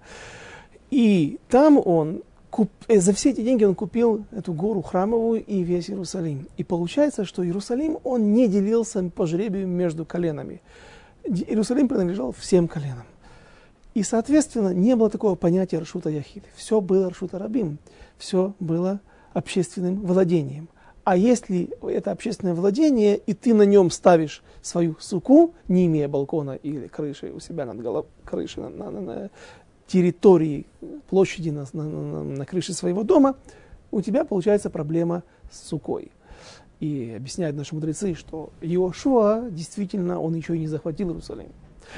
[0.90, 5.64] И там он, куп, э, за все эти деньги он купил эту гору храмовую и
[5.64, 6.48] весь Иерусалим.
[6.56, 10.62] И получается, что Иерусалим, он не делился по жребию между коленами.
[11.26, 13.04] Иерусалим принадлежал всем коленам.
[14.00, 16.46] И, соответственно, не было такого понятия Рашута Яхид.
[16.56, 17.80] Все было Рашута Рабим.
[18.18, 19.02] Все было
[19.34, 20.70] общественным владением.
[21.04, 26.52] А если это общественное владение, и ты на нем ставишь свою суку, не имея балкона
[26.52, 29.30] или крыши у себя над головой, крыши на, на, на
[29.86, 30.66] территории,
[31.10, 33.36] площади на, на, на, на крыше своего дома,
[33.92, 36.10] у тебя получается проблема с сукой.
[36.80, 41.52] И объясняют наши мудрецы, что Иошуа действительно, он еще и не захватил Иерусалим.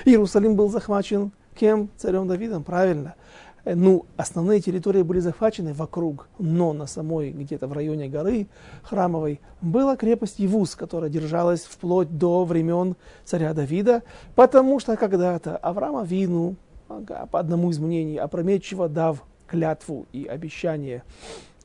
[0.06, 1.90] Иерусалим был захвачен Кем?
[1.98, 3.16] Царем Давидом, правильно.
[3.64, 8.48] Э, ну, основные территории были захвачены вокруг, но на самой, где-то в районе горы
[8.84, 12.96] Храмовой, была крепость Евус, которая держалась вплоть до времен
[13.26, 14.04] царя Давида,
[14.36, 16.56] потому что когда-то Авраама Вину,
[16.88, 21.04] по одному из мнений, опрометчиво дав клятву и обещание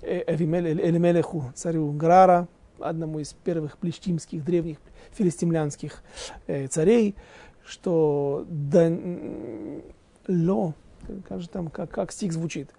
[0.03, 4.79] э, Элемелеху, царю Грара, одному из первых плештимских древних
[5.13, 6.03] филистимлянских
[6.47, 7.15] э, царей,
[7.67, 8.91] что да,
[10.29, 10.75] ло,
[11.29, 12.71] как же там, как, как стих звучит,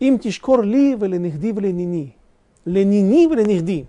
[0.00, 2.16] им тишкор ли веленихди вленини,
[2.64, 3.86] ленини вленихди.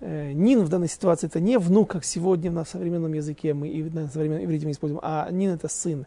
[0.00, 3.82] Э, нин в данной ситуации это не внук, как сегодня на современном языке мы и
[3.82, 6.06] на современном иврите мы используем, а Нин это сын.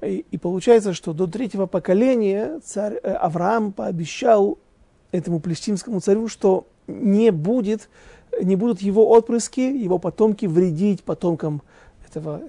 [0.00, 4.58] И, и получается, что до третьего поколения царь э, Авраам пообещал
[5.12, 7.88] этому плештимскому царю, что не будет,
[8.40, 11.62] не будут его отпрыски, его потомки вредить потомкам
[12.06, 12.42] этого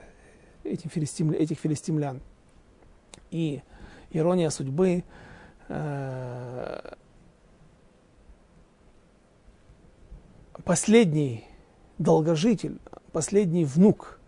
[0.68, 2.22] этих, филистим, этих филистимлян.
[3.32, 3.62] И
[4.12, 5.04] ирония судьбы
[5.68, 6.94] э,
[10.64, 11.46] последний
[11.98, 12.80] долгожитель,
[13.12, 14.20] последний внук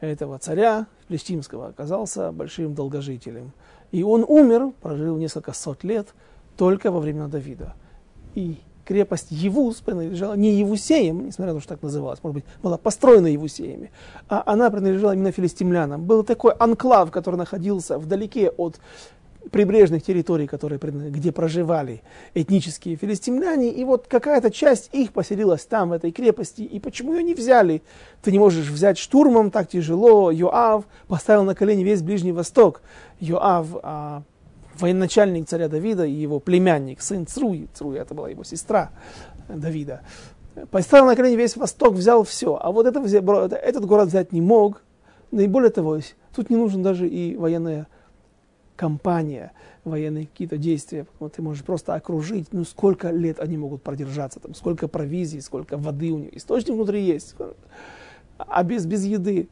[0.00, 3.52] этого царя филистимского оказался большим долгожителем.
[3.92, 6.14] И он умер, прожил несколько сот лет
[6.56, 7.74] только во времена Давида.
[8.34, 12.78] И крепость Евус принадлежала не Евусеям, несмотря на то, что так называлась, может быть, была
[12.78, 13.90] построена Евусеями,
[14.28, 16.04] а она принадлежала именно филистимлянам.
[16.04, 18.80] Был такой анклав, который находился вдалеке от
[19.50, 22.02] прибрежных территорий, которые, где проживали
[22.34, 27.22] этнические филистимляне, и вот какая-то часть их поселилась там, в этой крепости, и почему ее
[27.22, 27.82] не взяли?
[28.22, 30.30] Ты не можешь взять штурмом, так тяжело.
[30.30, 32.82] Йоав поставил на колени весь Ближний Восток.
[33.20, 34.22] Йоав а,
[34.78, 38.90] военачальник царя Давида и его племянник, сын Цруи, Цруи это была его сестра
[39.48, 40.02] Давида,
[40.70, 42.58] поставил на колени весь Восток, взял все.
[42.60, 44.82] А вот это, этот город взять не мог.
[45.30, 45.98] Да и более того,
[46.34, 47.88] тут не нужен даже и военная
[48.76, 49.52] кампания,
[49.84, 51.06] военные какие-то действия.
[51.18, 55.76] Вот ты можешь просто окружить, ну сколько лет они могут продержаться, там, сколько провизий, сколько
[55.76, 56.36] воды у них.
[56.36, 57.34] Источник внутри есть.
[58.38, 59.48] А без, без еды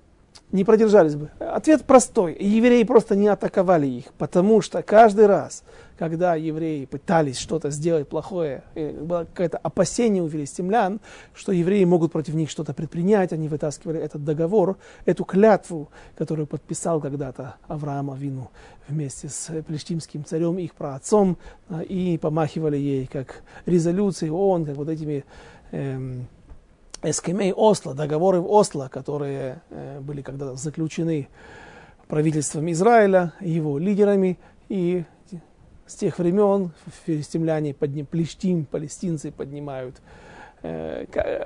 [0.53, 1.31] не продержались бы?
[1.39, 2.37] Ответ простой.
[2.39, 5.65] Евреи просто не атаковали их, потому что каждый раз,
[5.99, 11.01] когда евреи пытались что-то сделать плохое, было какое-то опасение у филистимлян,
[11.35, 14.77] что евреи могут против них что-то предпринять, они вытаскивали этот договор,
[15.07, 18.51] эту клятву, которую подписал когда-то Авраам Авину
[18.89, 21.39] вместе с плештимским царем, их праотцом,
[21.69, 25.25] а, и помахивали ей как резолюции ООН, как вот этими
[25.71, 26.27] эм,
[27.03, 31.29] эскемей Осло, договоры в Осло, которые э, были когда-то заключены
[32.09, 34.39] правительством Израиля, его лидерами,
[34.69, 35.05] и
[35.87, 36.73] с тех времен
[37.07, 39.97] филистимляне, подним, плештим, палестинцы поднимают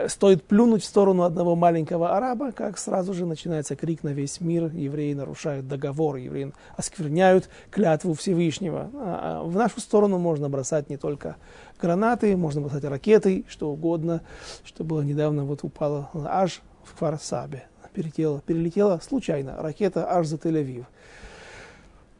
[0.08, 4.66] стоит плюнуть в сторону одного маленького араба, как сразу же начинается крик на весь мир,
[4.66, 8.90] евреи нарушают договор, евреи оскверняют клятву Всевышнего.
[8.94, 11.36] А, а в нашу сторону можно бросать не только
[11.80, 14.20] гранаты, можно бросать ракеты, что угодно,
[14.64, 17.64] что было недавно, вот упало аж в Кварсабе,
[17.94, 20.84] перелетела, перелетела случайно ракета аж за Тель-Авив.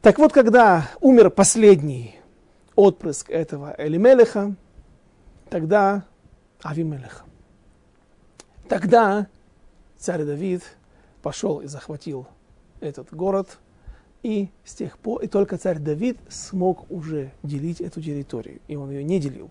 [0.01, 2.15] Так вот, когда умер последний
[2.75, 4.55] отпрыск этого Элимелеха,
[5.49, 6.05] тогда
[6.61, 7.25] Авимелех.
[8.67, 9.27] Тогда
[9.97, 10.63] царь Давид
[11.21, 12.27] пошел и захватил
[12.79, 13.59] этот город,
[14.23, 18.91] и с тех пор, и только царь Давид смог уже делить эту территорию, и он
[18.91, 19.49] ее не делил,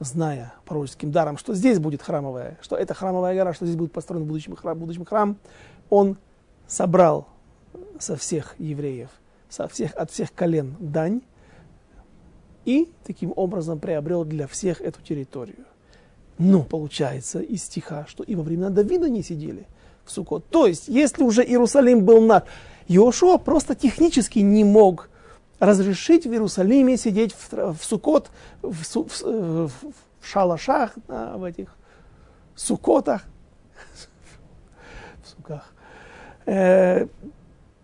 [0.00, 4.24] зная пророческим даром, что здесь будет храмовая, что это храмовая гора, что здесь будет построен
[4.24, 5.36] будущий храм, будущий храм,
[5.90, 6.16] он
[6.66, 7.28] собрал
[7.98, 9.10] со всех евреев,
[9.48, 11.22] со всех, от всех колен дань,
[12.64, 15.64] и таким образом приобрел для всех эту территорию.
[16.38, 19.66] Но получается из стиха, что и во времена Давида не сидели
[20.04, 20.46] в Сукот.
[20.48, 22.44] То есть, если уже Иерусалим был наш,
[22.86, 25.10] Иошуа просто технически не мог
[25.58, 28.30] разрешить в Иерусалиме сидеть в, в Сукот,
[28.62, 31.74] в, в, в, в шалашах, в этих
[32.54, 33.22] сукотах,
[35.24, 35.72] в суках,
[36.46, 37.06] э,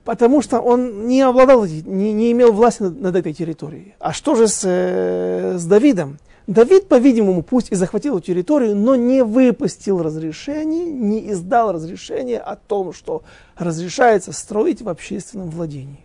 [0.05, 3.95] потому что он не обладал, не, не имел власти над, над этой территорией.
[3.99, 6.19] А что же с, э, с Давидом?
[6.47, 12.93] Давид, по-видимому, пусть и захватил территорию, но не выпустил разрешение, не издал разрешение о том,
[12.93, 13.23] что
[13.57, 16.05] разрешается строить в общественном владении.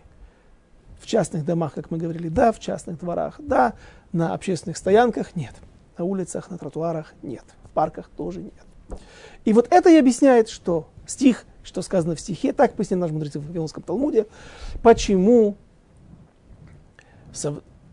[0.98, 3.74] В частных домах, как мы говорили, да, в частных дворах, да,
[4.12, 5.54] на общественных стоянках нет,
[5.98, 9.00] на улицах, на тротуарах нет, в парках тоже нет.
[9.44, 13.36] И вот это и объясняет, что стих, что сказано в стихе, так поясняет наш мудрец
[13.36, 14.26] в Вавилонском Талмуде,
[14.82, 15.56] почему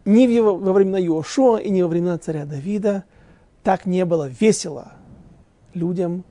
[0.07, 3.03] ни во времена Иошуа и ни во времена царя Давида
[3.63, 4.93] так не было весело
[5.73, 6.23] людям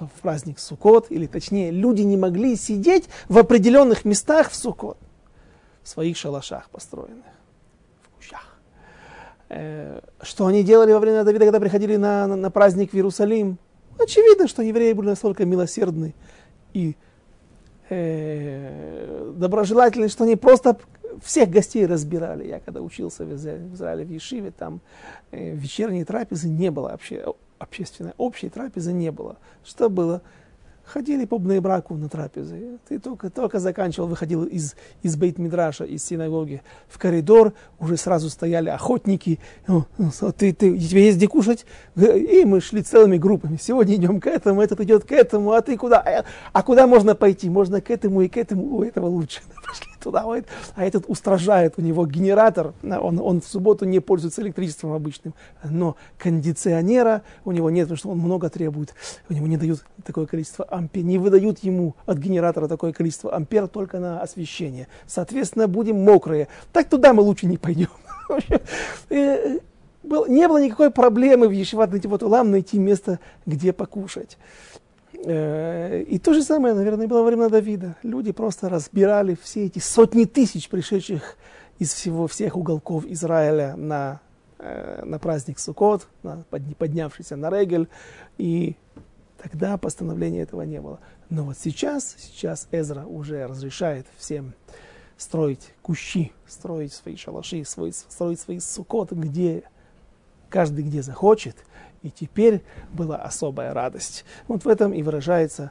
[0.00, 4.98] в праздник Суккот, или точнее, люди не могли сидеть в определенных местах в Суккот,
[5.82, 7.24] в своих шалашах построенных,
[8.02, 8.58] в кущах.
[9.48, 13.58] Э, что они делали во время Давида, когда приходили на, на, на праздник в Иерусалим?
[13.98, 16.14] Очевидно, что евреи были настолько милосердны
[16.74, 16.96] и
[17.88, 20.76] э, доброжелательны, что они просто
[21.22, 22.46] всех гостей разбирали.
[22.46, 24.80] Я когда учился в Израиле, в Ешиве, там
[25.30, 29.36] э, вечерней трапезы не было, вообще общественной, общей трапезы не было.
[29.64, 30.22] Что было?
[30.86, 32.78] ходили по браку на трапезы.
[32.88, 38.70] Ты только, только заканчивал, выходил из, из бейт-мидраша, из синагоги в коридор, уже сразу стояли
[38.70, 39.40] охотники.
[39.66, 39.84] Ну,
[40.36, 41.66] ты, ты, тебе есть где кушать?
[41.96, 43.58] И мы шли целыми группами.
[43.60, 46.00] Сегодня идем к этому, этот идет к этому, а ты куда?
[46.00, 47.50] А, а куда можно пойти?
[47.50, 48.76] Можно к этому и к этому.
[48.76, 49.40] У этого лучше.
[49.66, 50.24] Пошли туда.
[50.74, 55.34] А этот устражает, у него генератор, он, он в субботу не пользуется электричеством обычным,
[55.64, 58.94] но кондиционера у него нет, потому что он много требует.
[59.28, 63.68] У него не дают такое количество ампер, не выдают ему от генератора такое количество ампер
[63.68, 64.88] только на освещение.
[65.06, 66.48] Соответственно, будем мокрые.
[66.72, 67.88] Так туда мы лучше не пойдем.
[69.08, 69.58] Э,
[70.28, 74.36] не было никакой проблемы в Ешиват вот Улам найти место, где покушать.
[75.24, 77.96] Э, и то же самое, наверное, было во времена Давида.
[78.02, 81.36] Люди просто разбирали все эти сотни тысяч пришедших
[81.78, 84.20] из всего, всех уголков Израиля на,
[84.58, 87.88] э, на праздник Суккот, на, поднявшийся на Регель,
[88.38, 88.76] и
[89.38, 90.98] тогда постановления этого не было.
[91.28, 94.54] Но вот сейчас, сейчас Эзра уже разрешает всем
[95.16, 99.64] строить кущи, строить свои шалаши, строить, свои сукоты, где
[100.48, 101.56] каждый где захочет–
[102.02, 104.24] и теперь была особая радость.
[104.48, 105.70] Вот в этом и выражается,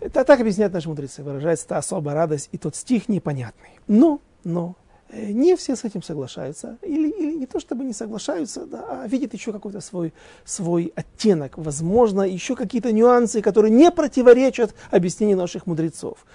[0.00, 3.80] это так объясняют наши мудрецы, выражается та особая радость и тот стих непонятный.
[3.88, 4.76] Но, но,
[5.08, 9.08] э, не все с этим соглашаются, или, или не то чтобы не соглашаются, да, а
[9.08, 10.12] видят еще какой-то свой,
[10.44, 16.26] свой оттенок, возможно, еще какие-то нюансы, которые не противоречат объяснению наших мудрецов.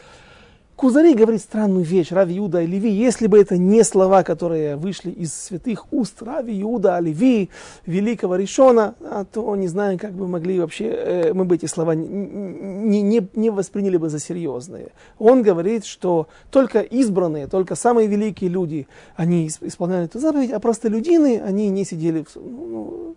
[0.81, 5.11] Кузари говорит странную вещь, Рави Иуда и Леви, если бы это не слова, которые вышли
[5.11, 7.51] из святых уст Рави Иуда, Леви,
[7.85, 11.93] великого Ришона, а, то не знаю, как бы могли вообще, э, мы бы эти слова
[11.93, 14.89] не, не, не восприняли бы за серьезные.
[15.19, 21.43] Он говорит, что только избранные, только самые великие люди, они исполняли эту заповедь, а простолюдины,
[21.45, 22.35] они не сидели в...
[22.35, 23.15] Ну,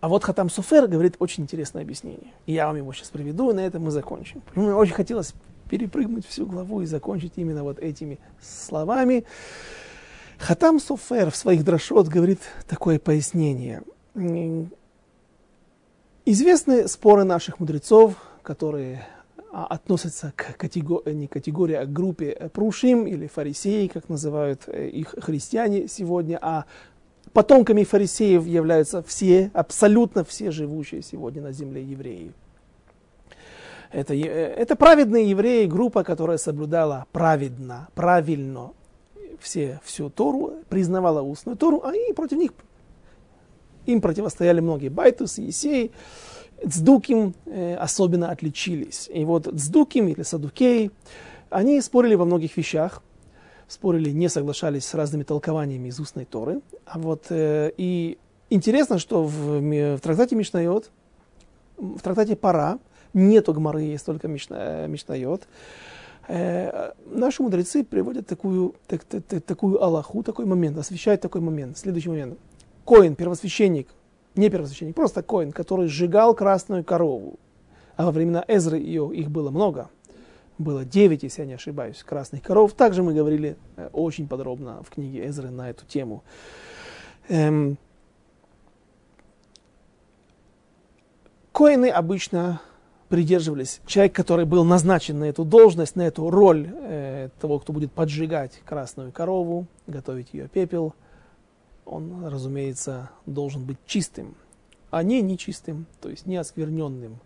[0.00, 2.32] А вот Хатам Суфер говорит очень интересное объяснение.
[2.46, 4.42] И я вам его сейчас приведу, и на этом мы закончим.
[4.54, 5.34] Мне очень хотелось
[5.70, 9.24] перепрыгнуть всю главу и закончить именно вот этими словами.
[10.38, 13.82] Хатам Суфер в своих дрошот говорит такое пояснение.
[16.24, 19.06] Известны споры наших мудрецов, которые
[19.52, 24.88] а, относятся к категории, не категории, а к группе прушим или фарисеи, как называют э,
[24.88, 26.64] их христиане сегодня, а
[27.36, 32.32] потомками фарисеев являются все, абсолютно все живущие сегодня на земле евреи.
[33.92, 38.70] Это, это праведные евреи, группа, которая соблюдала праведно, правильно
[39.38, 42.52] все, всю Тору, признавала устную Тору, а и против них
[43.84, 44.88] им противостояли многие.
[44.88, 45.92] Байтус, Есей,
[46.66, 49.10] Цдуким э, особенно отличились.
[49.12, 50.90] И вот Цдуким или Садукей,
[51.50, 53.02] они спорили во многих вещах
[53.68, 56.60] спорили, не соглашались с разными толкованиями из устной Торы.
[56.84, 58.18] А вот, э, и
[58.50, 60.90] интересно, что в, в трактате Мишнайот,
[61.76, 62.78] в трактате Пара,
[63.12, 65.48] нету Гмары, есть только Мишна, э, Мишнайот.
[66.28, 71.78] Э, наши мудрецы приводят такую, так, так, так, такую Аллаху, такой момент, освещают такой момент,
[71.78, 72.38] следующий момент.
[72.84, 73.88] Коин, первосвященник,
[74.36, 77.38] не первосвященник, просто Коин, который сжигал красную корову.
[77.96, 79.88] А во времена Эзры ее, их было много–
[80.58, 82.72] было 9, если я не ошибаюсь, красных коров.
[82.72, 86.24] Также мы говорили э, очень подробно в книге Эзры на эту тему.
[87.28, 87.76] Эм,
[91.52, 92.60] коины обычно
[93.08, 97.92] придерживались, человек, который был назначен на эту должность, на эту роль э, того, кто будет
[97.92, 100.94] поджигать красную корову, готовить ее пепел,
[101.84, 104.34] он, разумеется, должен быть чистым,
[104.90, 107.20] а не нечистым, то есть не оскверненным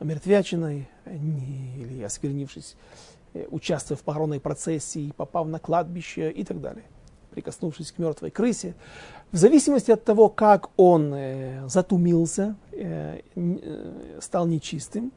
[0.00, 2.76] мертвячиной или осквернившись,
[3.34, 6.84] э, участвуя в похоронной процессии, попав на кладбище и так далее,
[7.30, 8.74] прикоснувшись к мертвой крысе.
[9.32, 13.20] В зависимости от того, как он э, затумился, э,
[14.20, 15.12] стал нечистым,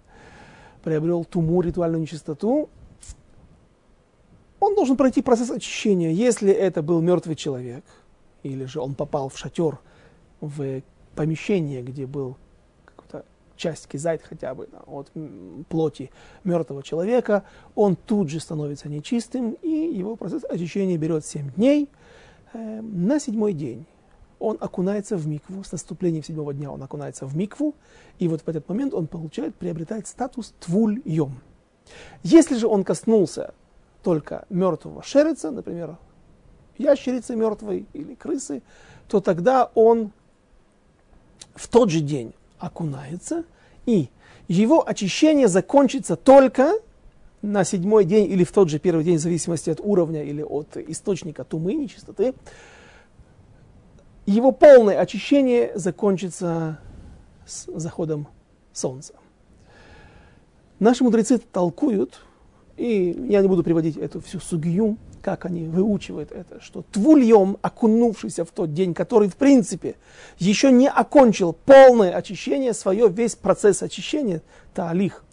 [0.84, 2.70] приобрел туму, ритуальную нечистоту,
[4.60, 6.12] он должен пройти процесс очищения.
[6.12, 7.84] Если это был мертвый человек,
[8.44, 9.80] или же он попал в шатер,
[10.40, 10.82] в
[11.16, 12.38] помещение, где был
[13.64, 15.10] часть кизайт хотя бы да, от
[15.70, 16.12] плоти
[16.44, 17.44] мертвого человека,
[17.76, 21.90] он тут же становится нечистым, и его процесс очищения берет 7 дней.
[22.54, 23.86] Э, на седьмой день
[24.40, 27.74] он окунается в микву, с наступлением седьмого дня он окунается в микву,
[28.20, 31.32] и вот в этот момент он получает, приобретает статус твуль-йом.
[32.24, 33.54] Если же он коснулся
[34.04, 35.98] только мертвого шерица, например,
[36.78, 38.62] ящерицы мертвой или крысы,
[39.08, 40.12] то тогда он
[41.56, 42.34] в тот же день
[42.64, 43.44] окунается,
[43.86, 44.10] и
[44.48, 46.74] его очищение закончится только
[47.42, 50.78] на седьмой день или в тот же первый день, в зависимости от уровня или от
[50.78, 52.34] источника тумы, нечистоты.
[54.26, 56.80] Его полное очищение закончится
[57.46, 58.28] с заходом
[58.72, 59.14] солнца.
[60.80, 62.22] Наши мудрецы толкуют,
[62.78, 68.44] и я не буду приводить эту всю сугию, как они выучивают это, что твульем, окунувшийся
[68.44, 69.96] в тот день, который, в принципе,
[70.38, 74.42] еще не окончил полное очищение свое, весь процесс очищения,
[74.74, 75.24] таалих,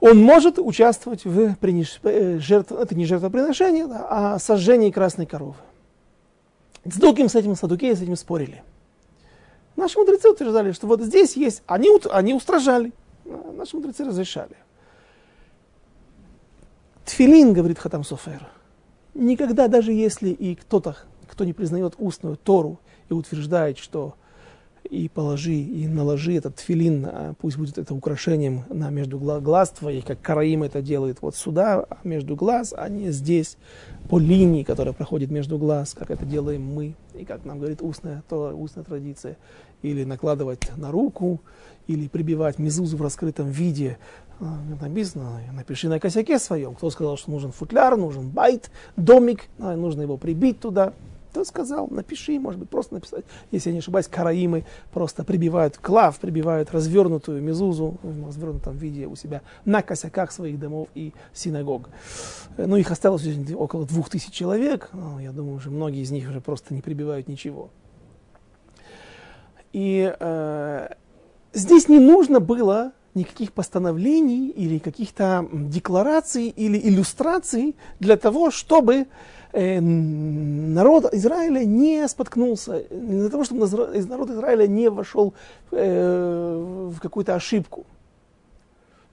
[0.00, 1.98] он может участвовать в приниж...
[2.02, 2.72] Э, жертв...
[2.72, 5.54] это не жертвоприношение, да, а сожжении красной коровы.
[6.84, 8.62] С Дуким с этим Садукеи с этим спорили.
[9.76, 12.92] Наши мудрецы утверждали, что вот здесь есть, они, они устражали,
[13.24, 14.56] наши мудрецы разрешали.
[17.04, 18.46] Тфилин, говорит Хатам Софер,
[19.14, 20.96] никогда, даже если и кто-то,
[21.28, 24.14] кто не признает устную Тору и утверждает, что
[24.90, 30.04] и положи, и наложи этот тфилин, а пусть будет это украшением на между глаз твоих,
[30.04, 33.56] как Караим это делает вот сюда, а между глаз, а не здесь,
[34.10, 38.22] по линии, которая проходит между глаз, как это делаем мы, и как нам говорит устная,
[38.28, 39.36] то, устная традиция,
[39.82, 41.40] или накладывать на руку,
[41.86, 43.98] или прибивать мезузу в раскрытом виде,
[44.40, 46.74] а, написано, напиши на косяке своем.
[46.74, 50.92] Кто сказал, что нужен футляр, нужен байт, домик, а, нужно его прибить туда.
[51.30, 53.24] Кто сказал, напиши, может быть, просто написать.
[53.52, 59.16] Если я не ошибаюсь, караимы просто прибивают клав, прибивают развернутую мезузу в развернутом виде у
[59.16, 61.88] себя на косяках своих домов и синагог.
[62.58, 64.90] Ну, их осталось около двух тысяч человек.
[64.92, 67.70] Ну, я думаю, уже многие из них уже просто не прибивают ничего.
[69.72, 70.88] И э,
[71.52, 79.06] здесь не нужно было никаких постановлений или каких-то деклараций или иллюстраций для того, чтобы
[79.52, 85.34] э, народ Израиля не споткнулся, для того, чтобы народ Израиля не вошел
[85.70, 87.84] э, в какую-то ошибку.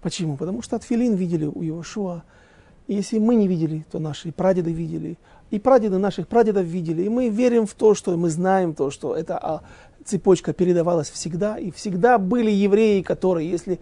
[0.01, 0.37] Почему?
[0.37, 2.23] Потому что Атфилин видели у Иошуа.
[2.87, 5.17] И если мы не видели, то наши прадеды видели.
[5.51, 7.03] И прадеды наших прадедов видели.
[7.03, 9.61] И мы верим в то, что мы знаем то, что эта а,
[10.09, 11.57] цепочка передавалась всегда.
[11.57, 13.79] И всегда были евреи, которые, если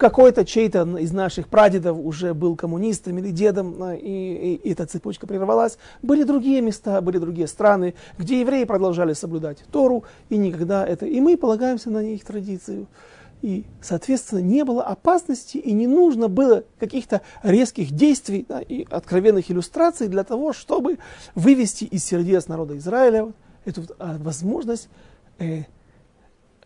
[0.00, 5.26] какой-то чей-то из наших прадедов уже был коммунистом или дедом, и, и, и эта цепочка
[5.26, 5.76] прервалась.
[6.02, 11.04] Были другие места, были другие страны, где евреи продолжали соблюдать Тору, и никогда это...
[11.06, 12.86] И мы полагаемся на их традицию.
[13.42, 19.50] И, соответственно, не было опасности и не нужно было каких-то резких действий да, и откровенных
[19.50, 20.98] иллюстраций для того, чтобы
[21.34, 23.32] вывести из сердец народа Израиля
[23.64, 24.88] эту а, возможность
[25.40, 25.64] э,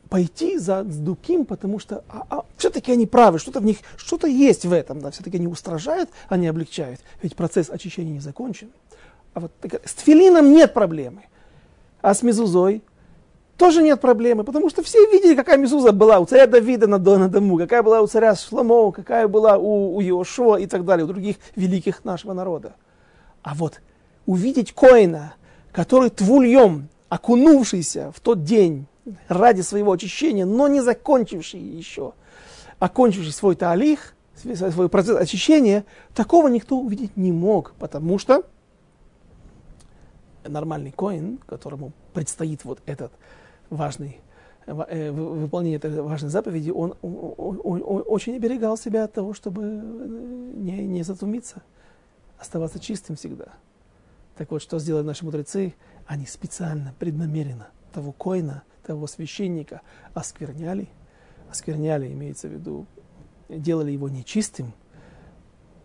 [0.08, 4.64] пойти за Дуким, потому что а, а, все-таки они правы, что-то в них, что-то есть
[4.64, 8.70] в этом, да, все-таки они устражают, они облегчают, ведь процесс очищения не закончен.
[9.32, 11.22] А вот так, с Тфилином нет проблемы,
[12.00, 12.82] а с Мезузой
[13.56, 17.28] тоже нет проблемы, потому что все видели, какая Мезуза была у царя Давида на, на
[17.28, 21.08] дому, какая была у царя Шломо, какая была у, у Иошуа и так далее, у
[21.08, 22.74] других великих нашего народа.
[23.42, 23.80] А вот
[24.26, 25.34] увидеть Коина,
[25.72, 28.86] который твульем, окунувшийся в тот день
[29.28, 32.14] ради своего очищения, но не закончивший еще,
[32.80, 38.42] окончивший свой таалих, свой процесс очищения, такого никто увидеть не мог, потому что
[40.44, 43.12] нормальный коин, которому предстоит вот этот
[43.70, 44.20] важный
[44.66, 49.62] э, выполнение этой важной заповеди, он, он, он, он очень оберегал себя от того, чтобы
[49.62, 51.62] э, не, не затумиться,
[52.40, 53.52] оставаться чистым всегда.
[54.36, 55.74] Так вот, что сделали наши мудрецы?
[56.06, 59.80] Они специально, преднамеренно того коина, того священника
[60.12, 60.88] оскверняли.
[61.50, 62.86] Оскверняли, имеется в виду,
[63.48, 64.72] делали его нечистым,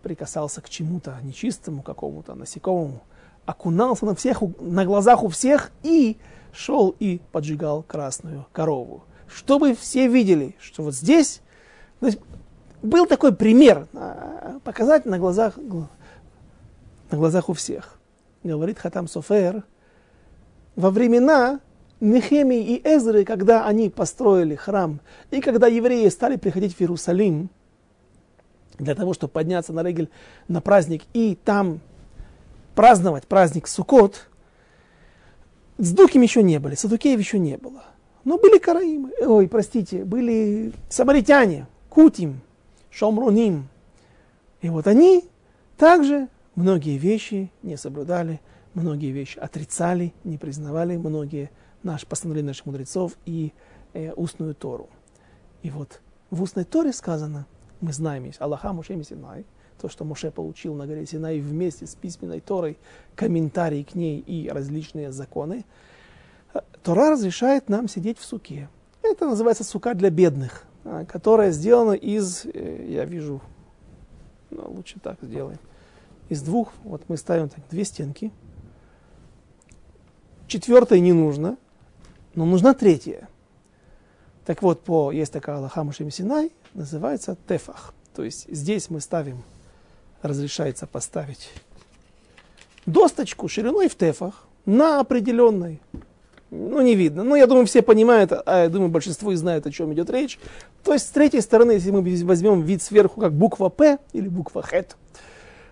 [0.02, 3.02] прикасался к чему-то нечистому, какому-то насекомому,
[3.46, 6.18] окунался на, всех, на глазах у всех и
[6.52, 9.04] шел и поджигал красную корову.
[9.28, 11.42] Чтобы все видели, что вот здесь
[12.02, 12.20] есть,
[12.82, 15.88] был такой пример, а, показать на глазах, на
[17.18, 18.00] глазах у всех.
[18.44, 19.64] Говорит Хатам Софер,
[20.80, 21.60] во времена
[22.00, 27.50] Нехемии и Эзры, когда они построили храм, и когда евреи стали приходить в Иерусалим
[28.78, 30.10] для того, чтобы подняться на Регель
[30.48, 31.82] на праздник и там
[32.76, 34.30] праздновать праздник Суккот,
[35.78, 37.84] Сдуким еще не были, Садукеев еще не было.
[38.24, 42.40] Но были караимы, ой, простите, были самаритяне, Кутим,
[42.90, 43.68] Шомруним.
[44.62, 45.26] И вот они
[45.78, 48.40] также многие вещи не соблюдали,
[48.80, 51.52] многие вещи отрицали, не признавали, многие
[51.84, 53.54] наш, постановления наших мудрецов и
[53.94, 54.90] э, устную Тору.
[55.62, 57.46] И вот в устной Торе сказано,
[57.82, 59.46] мы знаем, есть Аллаха Муше Синай,
[59.82, 62.78] то, что Муше получил на горе Синай вместе с письменной Торой,
[63.16, 65.66] комментарии к ней и различные законы,
[66.84, 68.70] Тора разрешает нам сидеть в суке.
[69.02, 73.42] Это называется сука для бедных, а, которая сделана из, э, я вижу,
[74.50, 75.60] ну, лучше так сделаем,
[76.28, 78.32] из двух, вот мы ставим так, две стенки.
[80.50, 81.58] Четвертой не нужно,
[82.34, 83.30] но нужна третья.
[84.46, 87.94] Так вот, по, есть такая Аллаха Мушем Синай, называется тефах.
[88.16, 89.44] То есть здесь мы ставим
[90.24, 91.52] разрешается поставить
[92.88, 95.80] досточку шириной в тефах на определенной.
[96.50, 97.24] Ну, не видно.
[97.24, 100.40] Ну, я думаю, все понимают, а я думаю, большинство и знают, о чем идет речь.
[100.84, 104.64] То есть, с третьей стороны, если мы возьмем вид сверху, как буква П или буква
[104.64, 104.84] Х,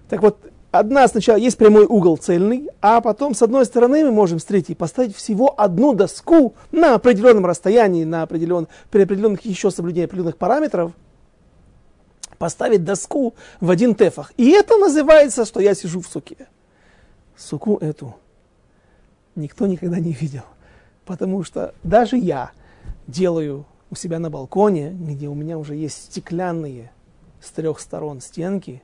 [0.07, 0.37] так вот,
[0.79, 4.75] одна сначала есть прямой угол цельный, а потом с одной стороны мы можем с третьей
[4.75, 10.91] поставить всего одну доску на определенном расстоянии, на определен, при определенных еще соблюдении определенных параметров–
[12.37, 14.31] поставить доску в один тефах.
[14.37, 16.47] И это называется, что я сижу в суке.
[17.35, 18.15] Суку эту
[19.35, 20.43] никто никогда не видел.
[21.05, 22.51] Потому что даже я
[23.07, 26.91] делаю у себя на балконе, где у меня уже есть стеклянные
[27.41, 28.83] с трех сторон стенки,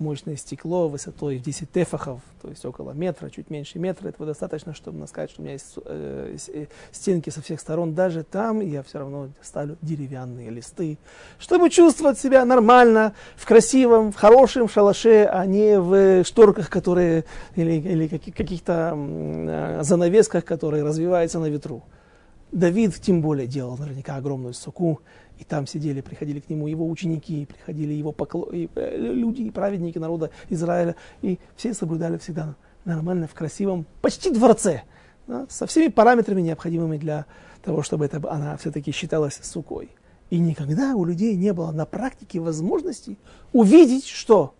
[0.00, 4.08] мощное стекло высотой в 10 тефахов, то есть около метра, чуть меньше метра.
[4.08, 7.94] Этого достаточно, чтобы сказать, что у меня есть э, э, стенки со всех сторон.
[7.94, 10.98] Даже там я все равно ставлю деревянные листы,
[11.38, 17.24] чтобы чувствовать себя нормально, в красивом, в хорошем шалаше, а не в шторках, которые,
[17.54, 21.82] или, или каких-то э, занавесках, которые развиваются на ветру.
[22.52, 25.00] Давид тем более делал наверняка огромную суку,
[25.40, 28.44] и там сидели, приходили к нему его ученики, приходили его покло...
[28.52, 34.30] и, э, люди, и праведники народа Израиля, и все соблюдали всегда нормально, в красивом, почти
[34.30, 34.82] дворце,
[35.26, 37.24] да, со всеми параметрами, необходимыми для
[37.62, 39.90] того, чтобы это, она все-таки считалась сукой.
[40.28, 43.16] И никогда у людей не было на практике возможности
[43.52, 44.54] увидеть, что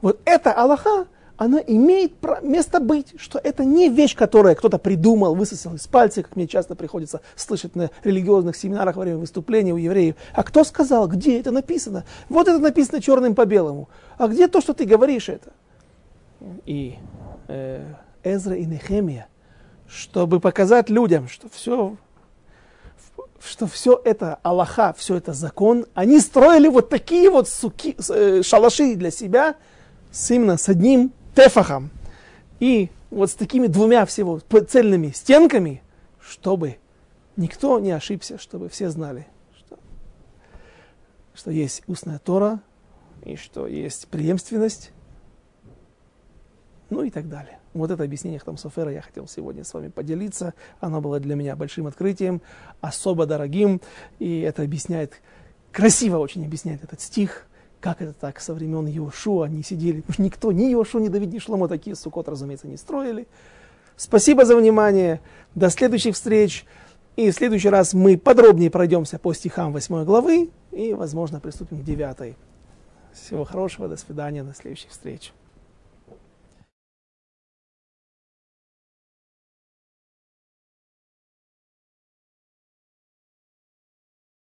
[0.00, 1.06] вот эта Аллаха,
[1.38, 6.34] она имеет место быть, что это не вещь, которую кто-то придумал, высосал из пальца, как
[6.34, 10.16] мне часто приходится слышать на религиозных семинарах во время выступлений у евреев.
[10.32, 12.04] А кто сказал, где это написано?
[12.28, 13.88] Вот это написано черным по белому.
[14.18, 15.52] А где то, что ты говоришь это?
[16.66, 16.96] И
[17.46, 17.84] э,
[18.24, 19.28] Эзра и Нехемия,
[19.86, 21.96] чтобы показать людям, что все
[23.40, 28.96] что все это Аллаха, все это закон, они строили вот такие вот суки, э, шалаши
[28.96, 29.54] для себя
[30.10, 31.90] с именно с одним тефахом
[32.60, 35.82] и вот с такими двумя всего цельными стенками,
[36.20, 36.76] чтобы
[37.36, 39.26] никто не ошибся, чтобы все знали,
[39.56, 39.78] что,
[41.34, 42.60] что есть устная Тора
[43.24, 44.92] и что есть преемственность,
[46.90, 47.58] ну и так далее.
[47.74, 50.54] Вот это объяснение Хтам Софера я хотел сегодня с вами поделиться.
[50.80, 52.40] Оно было для меня большим открытием,
[52.80, 53.80] особо дорогим.
[54.18, 55.20] И это объясняет,
[55.70, 57.46] красиво очень объясняет этот стих,
[57.80, 60.02] как это так со времен Иошуа они сидели.
[60.18, 63.26] Никто, ни Иошуа, ни Давид, ни Шломо такие сукот, разумеется, не строили.
[63.96, 65.20] Спасибо за внимание.
[65.54, 66.64] До следующих встреч.
[67.16, 71.84] И в следующий раз мы подробнее пройдемся по стихам 8 главы и, возможно, приступим к
[71.84, 72.36] 9.
[73.12, 75.32] Всего хорошего, до свидания, до следующих встреч.